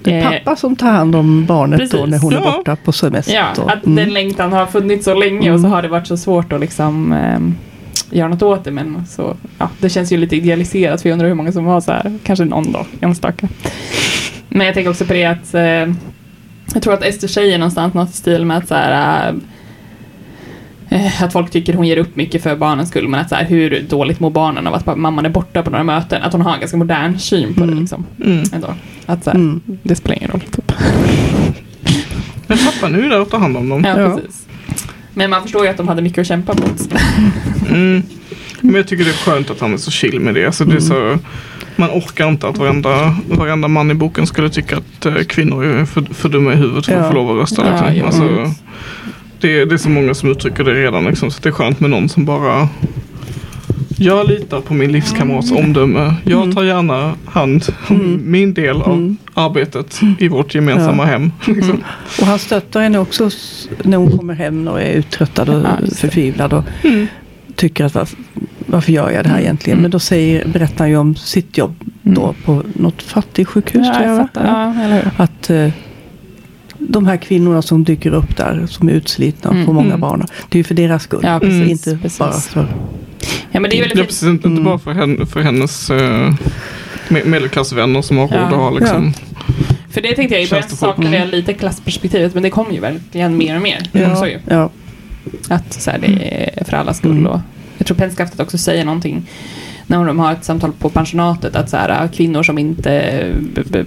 Det 0.02 0.12
är 0.14 0.38
pappa 0.38 0.56
som 0.56 0.76
tar 0.76 0.90
hand 0.90 1.16
om 1.16 1.44
barnet 1.46 1.78
då 1.78 1.84
Precis. 1.98 2.10
när 2.10 2.18
hon 2.18 2.32
är 2.32 2.40
Ja. 2.44 2.52
borta 2.56 2.76
på 2.76 2.92
semester. 2.92 3.34
Ja, 3.34 3.44
då. 3.56 3.62
att 3.62 3.86
Mm. 3.86 3.96
den 3.96 4.14
längtan 4.14 4.52
har 4.52 4.66
funnits 4.66 5.04
så 5.04 5.14
länge 5.14 5.52
och 5.52 5.60
så 5.60 5.66
Mm. 5.66 5.70
har 5.72 5.82
det 5.82 5.88
varit 5.88 6.06
så 6.06 6.16
svårt 6.16 6.52
att 6.52 6.60
liksom 6.60 7.12
eh, 7.12 7.38
göra 8.10 8.28
något 8.28 8.42
åt 8.42 8.64
det. 8.64 8.70
Men 8.70 9.06
så, 9.06 9.36
ja, 9.58 9.68
det 9.78 9.88
känns 9.88 10.12
ju 10.12 10.16
lite 10.16 10.36
idealiserat 10.36 11.02
för 11.02 11.08
jag 11.08 11.14
undrar 11.14 11.28
hur 11.28 11.34
många 11.34 11.52
som 11.52 11.64
var 11.64 11.80
så 11.80 11.92
här, 11.92 12.18
kanske 12.24 12.44
någon 12.44 12.72
dag, 12.72 12.86
enstaka. 13.00 13.48
Men 14.48 14.66
jag 14.66 14.74
tänker 14.74 14.90
också 14.90 15.04
på 15.04 15.12
det 15.12 15.24
att 15.24 15.54
eh, 15.54 15.62
jag 16.74 16.82
tror 16.82 16.94
att 16.94 17.04
Ester 17.04 17.28
säger 17.28 17.58
någonstans 17.58 17.94
något 17.94 18.10
i 18.10 18.12
stil 18.12 18.44
med 18.44 18.56
att 18.56 18.68
så 18.68 18.74
här, 18.74 19.34
eh, 20.88 21.22
att 21.22 21.32
folk 21.32 21.50
tycker 21.50 21.74
hon 21.74 21.86
ger 21.86 21.96
upp 21.96 22.16
mycket 22.16 22.42
för 22.42 22.56
barnens 22.56 22.88
skull 22.88 23.08
men 23.08 23.20
att 23.20 23.28
så 23.28 23.34
här, 23.34 23.44
hur 23.44 23.84
dåligt 23.88 24.20
mår 24.20 24.30
barnen 24.30 24.66
av 24.66 24.74
att 24.74 24.96
mamman 24.96 25.24
är 25.26 25.30
borta 25.30 25.62
på 25.62 25.70
några 25.70 25.84
möten. 25.84 26.22
Att 26.22 26.32
hon 26.32 26.40
har 26.42 26.54
en 26.54 26.60
ganska 26.60 26.76
modern 26.76 27.18
syn 27.18 27.54
på 27.54 27.60
det 27.60 27.66
Mm. 27.66 27.78
liksom. 27.80 28.06
Mm. 28.24 28.42
Ändå. 28.52 28.74
Att 29.06 29.24
så 29.24 29.30
här, 29.30 29.36
Mm. 29.36 29.60
det 29.82 29.94
spelar 29.94 30.16
ingen 30.16 30.30
roll 30.30 30.40
typ. 30.40 30.72
Men 32.46 32.58
pappan 32.58 32.94
är 32.94 32.98
ju 33.02 33.08
där 33.08 33.20
och 33.20 33.30
tar 33.30 33.38
hand 33.38 33.56
om 33.56 33.68
dem. 33.68 33.84
Ja. 33.86 33.94
precis. 33.94 34.46
Men 35.14 35.30
man 35.30 35.42
förstår 35.42 35.64
ju 35.64 35.70
att 35.70 35.76
de 35.76 35.88
hade 35.88 36.02
mycket 36.02 36.18
att 36.18 36.26
kämpa 36.26 36.54
mot. 36.54 36.88
Mm. 37.68 38.02
Men 38.60 38.74
jag 38.74 38.88
tycker 38.88 39.04
det 39.04 39.10
är 39.10 39.14
skönt 39.14 39.50
att 39.50 39.60
han 39.60 39.72
är 39.72 39.76
så 39.76 39.90
chill 39.90 40.20
med 40.20 40.34
det. 40.34 40.46
Alltså 40.46 40.64
det 40.64 40.76
är 40.76 40.80
så, 40.80 41.18
man 41.76 41.90
orkar 41.90 42.28
inte 42.28 42.48
att 42.48 42.58
varenda, 42.58 43.16
varenda 43.28 43.68
man 43.68 43.90
i 43.90 43.94
boken 43.94 44.26
skulle 44.26 44.50
tycka 44.50 44.76
att 44.76 45.06
eh, 45.06 45.14
kvinnor 45.14 45.64
är 45.64 45.84
för, 45.84 46.02
för 46.14 46.28
dumma 46.28 46.52
i 46.52 46.56
huvudet 46.56 46.86
för 46.86 46.92
Ja. 46.92 46.98
att 46.98 47.08
få 47.08 47.14
lov 47.14 47.30
att 47.30 47.42
rösta. 47.42 47.66
Ja, 47.66 47.72
Liksom. 47.72 47.94
jo. 47.98 48.06
alltså, 48.06 48.22
Mm. 48.22 48.50
det, 49.40 49.64
det 49.64 49.74
är 49.74 49.78
så 49.78 49.88
många 49.90 50.14
som 50.14 50.30
uttrycker 50.30 50.64
det 50.64 50.74
redan. 50.74 51.04
Liksom, 51.04 51.30
så 51.30 51.40
det 51.42 51.48
är 51.48 51.52
skönt 51.52 51.80
med 51.80 51.90
någon 51.90 52.08
som 52.08 52.24
bara 52.24 52.68
jag 53.96 54.28
litar 54.28 54.60
på 54.60 54.74
min 54.74 54.92
livskamrats 54.92 55.50
omdöme. 55.52 56.14
Jag 56.24 56.42
Mm. 56.42 56.54
tar 56.54 56.62
gärna 56.62 57.14
hand 57.26 57.64
om 57.88 57.96
Mm. 57.96 58.30
min 58.30 58.54
del 58.54 58.82
av 58.82 58.92
Mm. 58.92 59.16
arbetet 59.34 60.00
i 60.18 60.28
vårt 60.28 60.54
gemensamma 60.54 61.02
Ja. 61.02 61.08
hem. 61.08 61.32
Liksom. 61.46 61.84
Och 62.20 62.26
han 62.26 62.38
stöttar 62.38 62.80
henne 62.82 62.98
också 62.98 63.30
när 63.82 63.96
hon 63.96 64.18
kommer 64.18 64.34
hem 64.34 64.68
och 64.68 64.80
är 64.82 64.92
uttröttad 64.92 65.48
och 65.48 65.62
Ja, 65.62 65.94
förtvivlad. 65.94 66.52
Och 66.52 66.64
Mm. 66.84 67.06
tycker 67.54 67.84
att 67.84 67.94
varför, 67.94 68.18
varför 68.66 68.92
gör 68.92 69.10
jag 69.10 69.24
det 69.24 69.28
här 69.28 69.40
egentligen? 69.40 69.74
Mm. 69.78 69.82
Men 69.82 69.90
då 69.90 69.98
säger, 69.98 70.48
berättar 70.48 70.78
han 70.78 70.90
ju 70.90 70.96
om 70.96 71.14
sitt 71.14 71.58
jobb 71.58 71.74
då 72.02 72.34
på 72.44 72.62
något 72.74 73.02
fattigsjukhus 73.02 73.86
ja, 73.94 74.02
jag. 74.04 74.28
jag? 74.34 75.02
Att 75.16 75.50
eh, 75.50 75.68
de 76.78 77.06
här 77.06 77.16
kvinnorna 77.16 77.62
som 77.62 77.84
dyker 77.84 78.10
upp 78.14 78.36
där 78.36 78.66
som 78.68 78.88
är 78.88 78.92
utslitna 78.92 79.50
och 79.50 79.54
Mm. 79.56 79.66
får 79.66 79.72
många 79.72 79.86
Mm. 79.88 80.00
barn. 80.00 80.26
Det 80.48 80.56
är 80.56 80.60
ju 80.60 80.64
för 80.64 80.74
deras 80.74 81.02
skull. 81.02 81.20
Ja, 81.22 81.40
precis. 81.40 81.68
Inte 81.86 82.02
precis. 82.02 82.18
bara 82.18 82.32
för... 82.32 82.66
Ja, 83.50 83.60
men 83.60 83.70
det 83.70 83.76
är 83.78 83.80
väldigt 83.88 84.06
precis 84.06 84.28
inte, 84.28 84.48
Mm. 84.48 84.64
bara 84.64 84.78
för, 84.78 84.92
henne, 84.92 85.26
för 85.26 85.40
hennes 85.40 85.90
uh, 85.90 86.34
medelklassvänner 87.08 88.02
som 88.02 88.16
har 88.16 88.28
råd 88.28 88.36
Ja. 88.40 88.44
att 88.46 88.54
ha 88.54 88.70
liksom. 88.70 89.12
För 89.90 90.00
det 90.00 90.14
tänkte 90.14 90.34
jag 90.34 90.44
i 90.44 90.50
början 90.50 90.68
saknade 90.68 91.16
jag 91.16 91.22
Mm. 91.22 91.30
lite 91.30 91.52
klassperspektivet 91.52 92.34
men 92.34 92.42
det 92.42 92.50
kommer 92.50 92.72
ju 92.72 92.80
verkligen 92.80 93.36
mer 93.36 93.56
och 93.56 93.62
mer. 93.62 94.14
Så 94.16 94.26
ju. 94.26 94.38
ja. 94.48 94.70
Att 95.48 95.72
så 95.72 95.90
här, 95.90 95.98
det 95.98 96.06
är 96.58 96.64
för 96.64 96.76
alla 96.76 96.94
skull. 96.94 97.10
Mm. 97.10 97.26
Och 97.26 97.40
jag 97.78 97.86
tror 97.86 97.96
Pennskaftet 97.96 98.40
också 98.40 98.58
säger 98.58 98.84
någonting 98.84 99.22
när 99.86 100.04
de 100.06 100.18
har 100.18 100.32
ett 100.32 100.44
samtal 100.44 100.72
på 100.78 100.88
pensionatet 100.88 101.56
att 101.56 101.70
så 101.70 101.76
här, 101.76 102.08
kvinnor 102.08 102.42
som 102.42 102.58
inte 102.58 103.24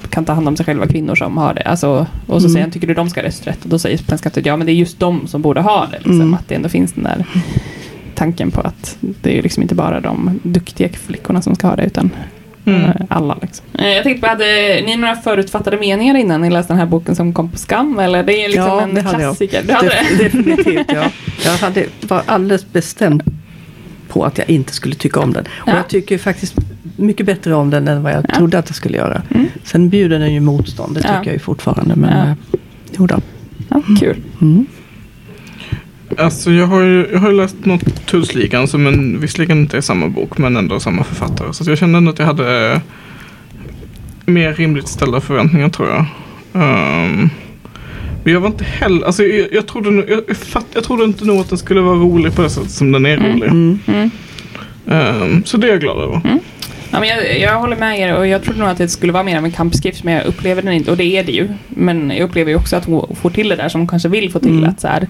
kan 0.09 0.25
ta 0.25 0.33
hand 0.33 0.47
om 0.47 0.55
sig 0.57 0.65
själva, 0.65 0.87
kvinnor 0.87 1.15
som 1.15 1.37
har 1.37 1.53
det. 1.53 1.61
Alltså, 1.61 2.07
och 2.27 2.41
så 2.41 2.47
Mm. 2.47 2.49
säger 2.51 2.61
han, 2.65 2.71
tycker 2.71 2.87
du 2.87 2.93
de 2.93 3.09
ska 3.09 3.21
ha 3.21 3.27
rösträtt? 3.27 3.63
Och 3.63 3.69
då 3.69 3.79
säger 3.79 3.97
Pennskaftet, 3.97 4.45
ja 4.45 4.57
men 4.57 4.65
det 4.67 4.71
är 4.73 4.75
just 4.75 4.99
de 4.99 5.27
som 5.27 5.41
borde 5.41 5.61
ha 5.61 5.85
det. 5.91 5.97
Liksom, 5.97 6.21
Mm. 6.21 6.33
Att 6.33 6.47
det 6.47 6.55
ändå 6.55 6.69
finns 6.69 6.93
den 6.93 7.03
där 7.03 7.25
tanken 8.15 8.51
på 8.51 8.61
att 8.61 8.97
det 9.01 9.37
är 9.37 9.41
liksom 9.41 9.63
inte 9.63 9.75
bara 9.75 9.99
de 10.01 10.39
duktiga 10.43 10.89
flickorna 10.89 11.41
som 11.41 11.55
ska 11.55 11.67
ha 11.67 11.75
det 11.75 11.85
utan 11.85 12.09
Mm. 12.67 12.81
eh, 12.83 12.91
alla. 13.09 13.37
Liksom. 13.41 13.65
Eh, 13.79 13.87
Jag 13.87 14.03
tänkte 14.03 14.21
på, 14.21 14.27
hade 14.27 14.45
ni 14.85 14.95
några 14.97 15.15
förutfattade 15.15 15.77
meningar 15.77 16.15
innan 16.15 16.41
ni 16.41 16.49
läste 16.49 16.73
den 16.73 16.79
här 16.79 16.85
boken 16.85 17.15
som 17.15 17.33
kom 17.33 17.49
på 17.49 17.57
skam? 17.57 17.99
Eller 17.99 18.23
det 18.23 18.33
är 18.45 18.47
liksom 18.49 18.65
Ja, 18.65 18.81
en 18.81 18.95
det 18.95 19.01
hade 19.01 19.21
jag. 19.23 19.29
klassiker. 19.37 19.63
Du 19.67 19.73
hade 19.73 19.89
Def- 19.89 20.17
det? 20.17 20.23
definitivt, 20.23 20.85
ja. 20.93 21.03
Jag 21.45 21.51
hade, 21.57 21.85
var 22.01 22.21
alldeles 22.25 22.71
bestämd 22.71 23.23
på 24.07 24.23
att 24.23 24.37
jag 24.37 24.49
inte 24.49 24.73
skulle 24.73 24.95
tycka 24.95 25.19
om 25.19 25.33
den. 25.33 25.43
Och 25.57 25.67
Ja. 25.69 25.75
jag 25.75 25.87
tycker 25.87 26.17
faktiskt 26.17 26.55
mycket 26.95 27.25
bättre 27.25 27.53
om 27.55 27.69
den 27.69 27.87
än 27.87 28.03
vad 28.03 28.11
jag 28.11 28.25
Ja. 28.29 28.35
trodde 28.35 28.59
att 28.59 28.69
jag 28.69 28.75
skulle 28.75 28.97
göra. 28.97 29.21
Mm. 29.35 29.47
Sen 29.63 29.89
bjuder 29.89 30.19
den 30.19 30.33
ju 30.33 30.39
motstånd, 30.39 30.93
det 30.95 31.01
tycker 31.01 31.13
Ja. 31.15 31.21
jag 31.25 31.33
ju 31.33 31.39
fortfarande. 31.39 31.95
Men 31.95 32.17
Ja. 32.27 32.35
ja. 32.51 32.57
jo 32.97 33.07
då. 33.07 33.21
Ja, 33.69 33.81
kul. 33.99 34.17
Mm. 34.41 34.65
Alltså 36.17 36.51
jag 36.51 36.67
har 36.67 36.81
ju 36.81 37.07
jag 37.13 37.19
har 37.19 37.31
läst 37.31 37.65
något 37.65 38.05
Tullsligan 38.05 38.67
som 38.67 38.87
en, 38.87 39.19
visserligen 39.19 39.59
inte 39.59 39.77
är 39.77 39.81
samma 39.81 40.07
bok 40.07 40.37
men 40.37 40.57
ändå 40.57 40.79
samma 40.79 41.03
författare. 41.03 41.53
Så 41.53 41.71
jag 41.71 41.77
kände 41.77 41.97
ändå 41.97 42.11
att 42.11 42.19
jag 42.19 42.25
hade 42.25 42.81
mer 44.25 44.53
rimligt 44.53 44.87
ställda 44.87 45.21
förväntningar 45.21 45.69
tror 45.69 45.89
jag. 45.89 46.05
Ehm, 46.53 47.29
men 48.23 48.33
jag 48.33 48.39
var 48.39 48.47
inte 48.47 48.63
heller, 48.63 49.05
alltså 49.05 49.23
jag, 49.23 49.47
jag, 49.53 49.67
trodde, 49.67 49.91
nog- 49.91 50.09
jag, 50.09 50.21
jag, 50.27 50.37
fatt, 50.37 50.65
jag 50.73 50.83
trodde 50.83 51.03
inte 51.03 51.25
nog 51.25 51.39
att 51.39 51.49
den 51.49 51.57
skulle 51.57 51.81
vara 51.81 51.95
rolig 51.95 52.35
på 52.35 52.41
det 52.41 52.49
sättet 52.49 52.71
som 52.71 52.91
den 52.91 53.05
är 53.05 53.17
Mm. 53.17 53.31
rolig. 53.33 53.47
Mm. 53.49 53.79
Mm. 53.87 54.09
Ehm, 54.87 55.43
så 55.45 55.57
det 55.57 55.67
är 55.67 55.71
jag 55.71 55.79
glad 55.81 55.97
över. 56.03 56.21
Ja, 56.91 56.99
men 56.99 57.09
jag, 57.09 57.39
jag 57.39 57.59
håller 57.59 57.75
med 57.77 57.99
er 57.99 58.15
och 58.17 58.27
jag 58.27 58.43
trodde 58.43 58.59
nog 58.59 58.69
att 58.69 58.77
det 58.77 58.87
skulle 58.89 59.11
vara 59.13 59.23
mer 59.23 59.37
av 59.37 59.45
en 59.45 59.51
kampskrift 59.51 60.03
men 60.03 60.13
jag 60.13 60.25
upplever 60.25 60.61
den 60.61 60.73
inte 60.73 60.91
och 60.91 60.97
det 60.97 61.03
är 61.17 61.23
det 61.23 61.31
ju. 61.31 61.47
Men 61.67 62.09
jag 62.09 62.19
upplever 62.19 62.51
ju 62.51 62.57
också 62.57 62.75
att 62.75 62.85
hon 62.85 63.15
får 63.21 63.29
till 63.29 63.49
det 63.49 63.55
där 63.55 63.69
som 63.69 63.81
hon 63.81 63.87
kanske 63.87 64.09
vill 64.09 64.31
få 64.31 64.39
till. 64.39 64.57
Mm. 64.57 64.69
Att 64.69 64.81
så 64.81 64.87
här, 64.87 65.07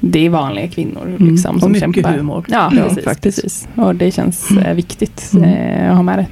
det 0.00 0.26
är 0.26 0.30
vanliga 0.30 0.68
kvinnor 0.68 1.06
Mm. 1.18 1.32
liksom, 1.32 1.54
Och 1.54 1.60
som 1.62 1.72
mycket 1.72 1.94
kämpar. 1.94 2.12
humor. 2.12 2.44
Ja, 2.48 2.72
Ja, 2.76 2.82
precis, 2.82 3.04
faktiskt. 3.04 3.42
precis. 3.42 3.68
Och 3.74 3.94
det 3.94 4.10
känns 4.10 4.50
Mm. 4.50 4.62
eh, 4.64 4.74
viktigt 4.74 5.30
Mm. 5.34 5.44
eh, 5.50 5.90
att 5.90 5.96
ha 5.96 6.02
med 6.02 6.18
det. 6.18 6.26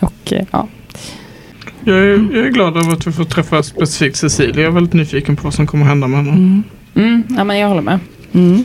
Och 0.00 0.32
eh, 0.32 0.44
ja. 0.50 0.68
Jag 1.84 1.98
är, 1.98 2.08
jag 2.36 2.46
är 2.46 2.50
glad 2.50 2.76
över 2.76 2.92
att 2.92 3.06
vi 3.06 3.12
får 3.12 3.24
träffa 3.24 3.62
specifikt 3.62 4.16
Cecilia. 4.16 4.54
Jag 4.60 4.64
är 4.64 4.70
väldigt 4.70 4.92
nyfiken 4.94 5.36
på 5.36 5.42
vad 5.44 5.54
som 5.54 5.66
kommer 5.66 5.84
hända 5.86 6.06
med 6.06 6.18
henne. 6.24 6.30
Mm. 6.30 6.62
Mm, 6.94 7.22
ja, 7.36 7.44
men 7.44 7.58
jag 7.58 7.68
håller 7.68 7.82
med. 7.82 7.98
Mm. 8.32 8.64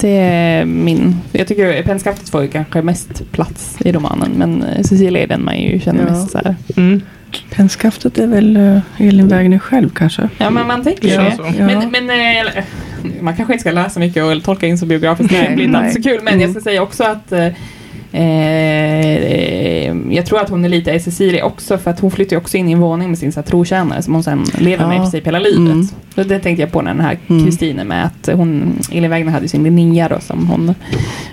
Det 0.00 0.16
är 0.18 0.64
min... 0.64 1.16
Jag 1.32 1.46
tycker 1.48 1.82
Pennskaftet 1.82 2.28
får 2.28 2.42
ju 2.42 2.48
kanske 2.48 2.82
mest 2.82 3.32
plats 3.32 3.76
i 3.84 3.92
romanen 3.92 4.30
men 4.36 4.62
eh, 4.62 4.82
Cecilia 4.82 5.22
är 5.22 5.26
den 5.26 5.44
man 5.44 5.60
ju 5.60 5.80
känner 5.80 6.04
Ja. 6.06 6.10
mest 6.12 6.30
så 6.30 6.38
här. 6.38 6.56
Mm. 6.76 7.00
Pennskaftet 7.50 8.18
är 8.18 8.26
väl 8.26 8.80
Elin 8.98 9.28
Wägner 9.28 9.58
själv 9.58 9.90
kanske? 9.90 10.28
Ja, 10.38 10.50
men 10.50 10.66
man 10.66 10.82
tänker 10.84 11.08
ju 11.08 11.16
det. 11.16 11.32
så. 11.36 11.42
Ja. 11.58 11.66
Men, 11.66 11.90
men 11.90 12.10
eh, 12.10 12.40
eller, 12.40 12.64
man 13.20 13.36
kanske 13.36 13.52
inte 13.54 13.60
ska 13.60 13.70
läsa 13.72 14.00
mycket 14.00 14.24
och 14.24 14.42
tolka 14.42 14.66
in 14.66 14.78
så 14.78 14.86
biografiskt. 14.86 15.32
Det 15.32 15.54
blir 15.54 15.64
inte 15.64 15.90
så 15.90 16.02
kul. 16.02 16.20
Men 16.22 16.28
Mm. 16.34 16.40
jag 16.40 16.50
ska 16.50 16.60
säga 16.60 16.82
också 16.82 17.04
att 17.04 17.32
eh, 17.32 17.46
eh, 18.12 19.96
jag 20.10 20.26
tror 20.26 20.40
att 20.40 20.48
hon 20.48 20.64
är 20.64 20.68
lite 20.68 21.00
Cecilia 21.00 21.44
också 21.44 21.78
för 21.78 21.90
att 21.90 22.00
hon 22.00 22.10
flyttar 22.10 22.36
ju 22.36 22.40
också 22.40 22.56
in 22.56 22.68
i 22.68 22.72
en 22.72 22.80
våning 22.80 23.08
med 23.08 23.18
sin 23.18 23.32
så 23.32 23.40
här, 23.40 23.46
trotjänare 23.46 24.02
som 24.02 24.14
hon 24.14 24.22
sen 24.22 24.44
lever 24.58 24.86
med 24.86 24.96
i 24.96 24.98
princip 25.00 25.26
hela 25.26 25.38
livet. 25.38 25.58
Mm. 25.58 25.88
Så 26.14 26.22
det 26.22 26.38
tänkte 26.38 26.62
jag 26.62 26.72
på 26.72 26.82
när 26.82 26.94
den 26.94 27.00
här 27.04 27.18
Mm. 27.28 27.44
Kristine 27.44 27.84
med 27.84 28.04
att 28.04 28.28
hon, 28.36 28.78
Elin 28.92 29.10
Wägner 29.10 29.32
hade 29.32 29.48
sin 29.48 29.62
Linnea 29.64 30.08
då 30.08 30.20
som 30.20 30.46
hon 30.46 30.74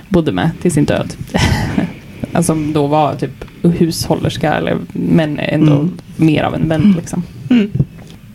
bodde 0.09 0.31
med 0.31 0.49
till 0.61 0.71
sin 0.71 0.85
död. 0.85 1.13
alltså 2.33 2.53
som 2.53 2.73
då 2.73 2.87
var 2.87 3.15
typ 3.15 3.45
hushållerska 3.61 4.53
eller, 4.53 4.77
men 4.93 5.39
ändå 5.39 5.71
Mm. 5.73 5.91
mer 6.15 6.43
av 6.43 6.55
en 6.55 6.69
vän 6.69 6.93
liksom. 6.97 7.23
Mm. 7.49 7.71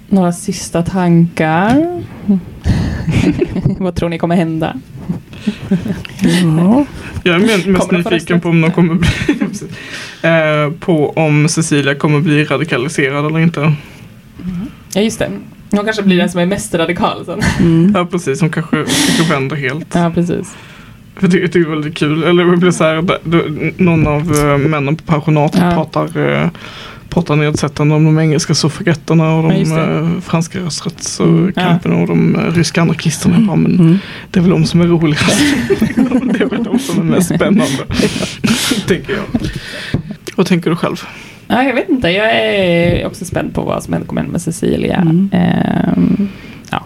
Några 0.08 0.32
sista 0.32 0.82
tankar? 0.82 2.02
Vad 3.78 3.94
tror 3.94 4.08
ni 4.08 4.18
kommer 4.18 4.36
hända? 4.36 4.76
Ja. 6.58 6.86
Jag 7.24 7.34
är 7.34 7.38
mest 7.38 7.64
Kommer 7.64 7.98
nyfiken 7.98 8.40
på 8.40 8.48
om 8.48 8.60
de 8.60 8.70
kommer 8.70 8.94
bli, 8.94 9.08
eh, 10.22 10.72
på 10.80 11.10
om 11.10 11.48
Cecilia 11.48 11.94
kommer 11.94 12.20
bli 12.20 12.44
radikaliserad 12.44 13.26
eller 13.26 13.38
inte. 13.38 13.74
Ja 14.94 15.00
just 15.00 15.18
det. 15.18 15.30
Hon 15.70 15.84
kanske 15.84 16.02
blir 16.02 16.18
den 16.18 16.30
som 16.30 16.40
är 16.40 16.46
mest 16.46 16.74
radikal 16.74 17.24
sen. 17.24 17.40
Mm. 17.60 17.92
Ja 17.96 18.06
precis, 18.06 18.40
hon 18.40 18.50
kanske, 18.50 18.76
kanske 18.76 19.34
vänder 19.34 19.56
helt. 19.56 19.94
Ja 19.94 20.10
precis. 20.14 20.54
För 21.16 21.28
det, 21.28 21.52
det 21.52 21.58
är 21.58 21.70
väldigt 21.70 21.96
kul. 21.96 22.22
Eller 22.24 22.44
det 22.44 22.56
blir 22.56 22.70
så 22.70 22.84
här, 22.84 23.82
någon 23.82 24.06
av 24.06 24.20
eh, 24.20 24.58
männen 24.58 24.96
på 24.96 25.04
pensionatet 25.04 25.60
Ja. 25.60 25.70
pratar, 25.70 26.18
eh, 26.28 26.48
pratar 27.14 27.36
nedsättande 27.36 27.94
om 27.94 28.04
de 28.04 28.18
engelska 28.18 28.54
suffragetterna 28.54 29.34
och 29.34 29.44
Ja, 29.52 29.56
de 29.58 29.64
det. 29.64 29.82
eh, 29.98 30.20
franska 30.20 30.58
Mm, 30.58 30.66
rösträttskampen 30.66 31.92
och 31.92 32.06
de 32.08 32.36
eh, 32.36 32.52
ryska 32.54 32.82
anarkisterna. 32.82 33.36
Ja, 33.48 33.56
men 33.56 33.72
Mm. 33.80 33.98
det 34.30 34.38
är 34.38 34.42
väl 34.42 34.50
de 34.50 34.64
som 34.64 34.80
är 34.80 34.86
roligast. 34.86 35.42
det 36.32 36.40
är 36.40 36.48
väl 36.48 36.64
de 36.64 36.78
som 36.78 36.98
är 37.00 37.04
mest 37.14 37.34
spännande. 37.34 37.66
tänker 38.88 39.12
jag. 39.12 39.22
Vad 40.36 40.46
tänker 40.46 40.70
du 40.70 40.76
själv? 40.76 40.96
Ja, 41.48 41.62
jag 41.62 41.74
vet 41.74 41.88
inte. 41.88 42.08
Jag 42.08 42.30
är 42.36 43.06
också 43.06 43.24
spänd 43.24 43.54
på 43.54 43.62
vad 43.62 43.82
som 43.82 43.92
händer- 43.92 44.06
kommer 44.08 44.20
hända 44.20 44.32
med 44.32 44.42
Cecilia. 44.42 44.96
Mm. 44.96 45.30
Ehm, 45.32 46.28
ja. 46.70 46.84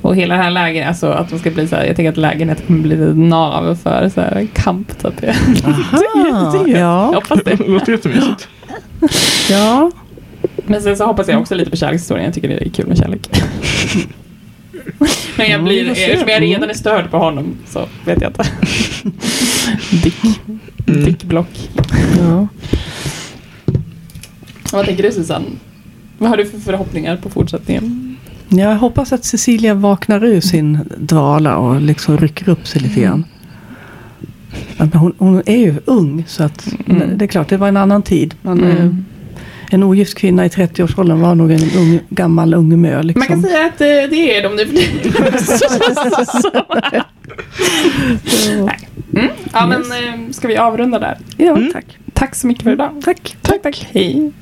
Och 0.00 0.16
hela 0.16 0.36
det 0.36 0.42
här 0.42 0.50
läget, 0.50 0.88
alltså 0.88 1.06
att 1.10 1.30
de 1.30 1.38
ska 1.38 1.50
bli 1.50 1.68
så 1.68 1.76
här, 1.76 1.84
jag 1.86 1.96
tänker 1.96 2.10
att 2.10 2.16
lägenheten 2.16 2.66
kommer 2.66 2.80
bli 2.80 2.94
ett 2.94 3.16
nav 3.16 3.74
för 3.82 4.08
så 4.14 4.20
här, 4.20 4.46
kamp. 4.54 4.92
Så 5.02 5.08
att 5.08 5.16
det, 5.16 5.34
Aha, 5.64 6.64
jag 6.66 6.80
ja. 6.80 7.04
hoppas 7.14 7.38
det. 7.44 7.54
Det 7.54 7.68
låter 7.68 7.92
jättemysigt. 7.92 8.48
Ja. 9.50 9.90
Men 10.66 10.82
sen 10.82 10.96
så 10.96 11.04
hoppas 11.06 11.28
jag 11.28 11.40
också 11.40 11.54
lite 11.54 11.70
på 11.70 11.76
kärlekshistorien. 11.76 12.24
Jag 12.24 12.34
tycker 12.34 12.48
det 12.48 12.66
är 12.66 12.68
kul 12.70 12.86
med 12.86 12.98
kärlek. 12.98 13.28
Men 15.36 15.50
jag 15.50 15.60
Ja, 15.60 15.64
blir, 15.64 15.94
se. 15.94 16.04
eftersom 16.04 16.28
jag 16.28 16.42
redan 16.42 16.70
är 16.70 16.74
störd 16.74 17.10
på 17.10 17.18
honom 17.18 17.56
så 17.68 17.86
vet 18.04 18.20
jag 18.22 18.30
inte. 18.30 18.44
Dick. 20.02 20.16
Mm. 20.86 21.04
Dick 21.04 21.24
Block. 21.24 21.70
ja. 22.18 22.48
Vad 24.72 24.86
tänker 24.86 25.02
du 25.02 25.12
Susanne? 25.12 25.46
Vad 26.18 26.30
har 26.30 26.36
du 26.36 26.46
för 26.46 26.58
förhoppningar 26.58 27.16
på 27.16 27.30
fortsättningen? 27.30 28.16
Jag 28.48 28.76
hoppas 28.76 29.12
att 29.12 29.24
Cecilia 29.24 29.74
vaknar 29.74 30.24
ur 30.24 30.40
sin 30.40 30.78
dvala 30.98 31.56
och 31.56 31.80
liksom 31.80 32.18
rycker 32.18 32.48
upp 32.48 32.66
sig 32.66 32.80
lite 32.82 33.00
grann. 33.00 33.24
Hon, 34.94 35.14
hon 35.18 35.42
är 35.46 35.56
ju 35.56 35.74
ung 35.84 36.24
så 36.28 36.42
att 36.44 36.66
Mm. 36.88 37.18
det 37.18 37.24
är 37.24 37.26
klart 37.26 37.48
det 37.48 37.56
var 37.56 37.68
en 37.68 37.76
annan 37.76 38.02
tid. 38.02 38.34
Men, 38.42 38.64
eh, 38.64 38.76
Mm. 38.80 39.04
En 39.70 39.82
ogift 39.82 40.14
kvinna 40.18 40.44
i 40.46 40.48
30-årsåldern 40.48 41.20
var 41.20 41.34
nog 41.34 41.50
en 41.52 41.70
ung, 41.76 42.00
gammal 42.08 42.54
ung 42.54 42.80
mö. 42.80 43.02
Liksom. 43.02 43.18
Man 43.18 43.28
kan 43.28 43.42
säga 43.42 43.66
att 43.66 43.80
eh, 43.80 43.86
det 43.86 44.36
är 44.36 44.42
de 44.42 44.56
nu 44.56 44.66
för 44.66 44.76
tiden. 44.76 45.12
Mm. 49.14 49.28
Ja 49.52 49.66
men 49.66 49.80
Yes. 49.80 49.90
eh, 49.92 50.30
ska 50.30 50.48
vi 50.48 50.56
avrunda 50.56 50.98
där? 50.98 51.18
Ja, 51.36 51.56
Mm. 51.56 51.72
tack. 51.72 51.84
Tack 52.12 52.34
så 52.34 52.46
mycket 52.46 52.62
för 52.64 52.72
idag. 52.72 52.90
Tack. 53.04 53.36
Tack, 53.42 53.62
tack. 53.62 53.86
Hej. 53.92 54.32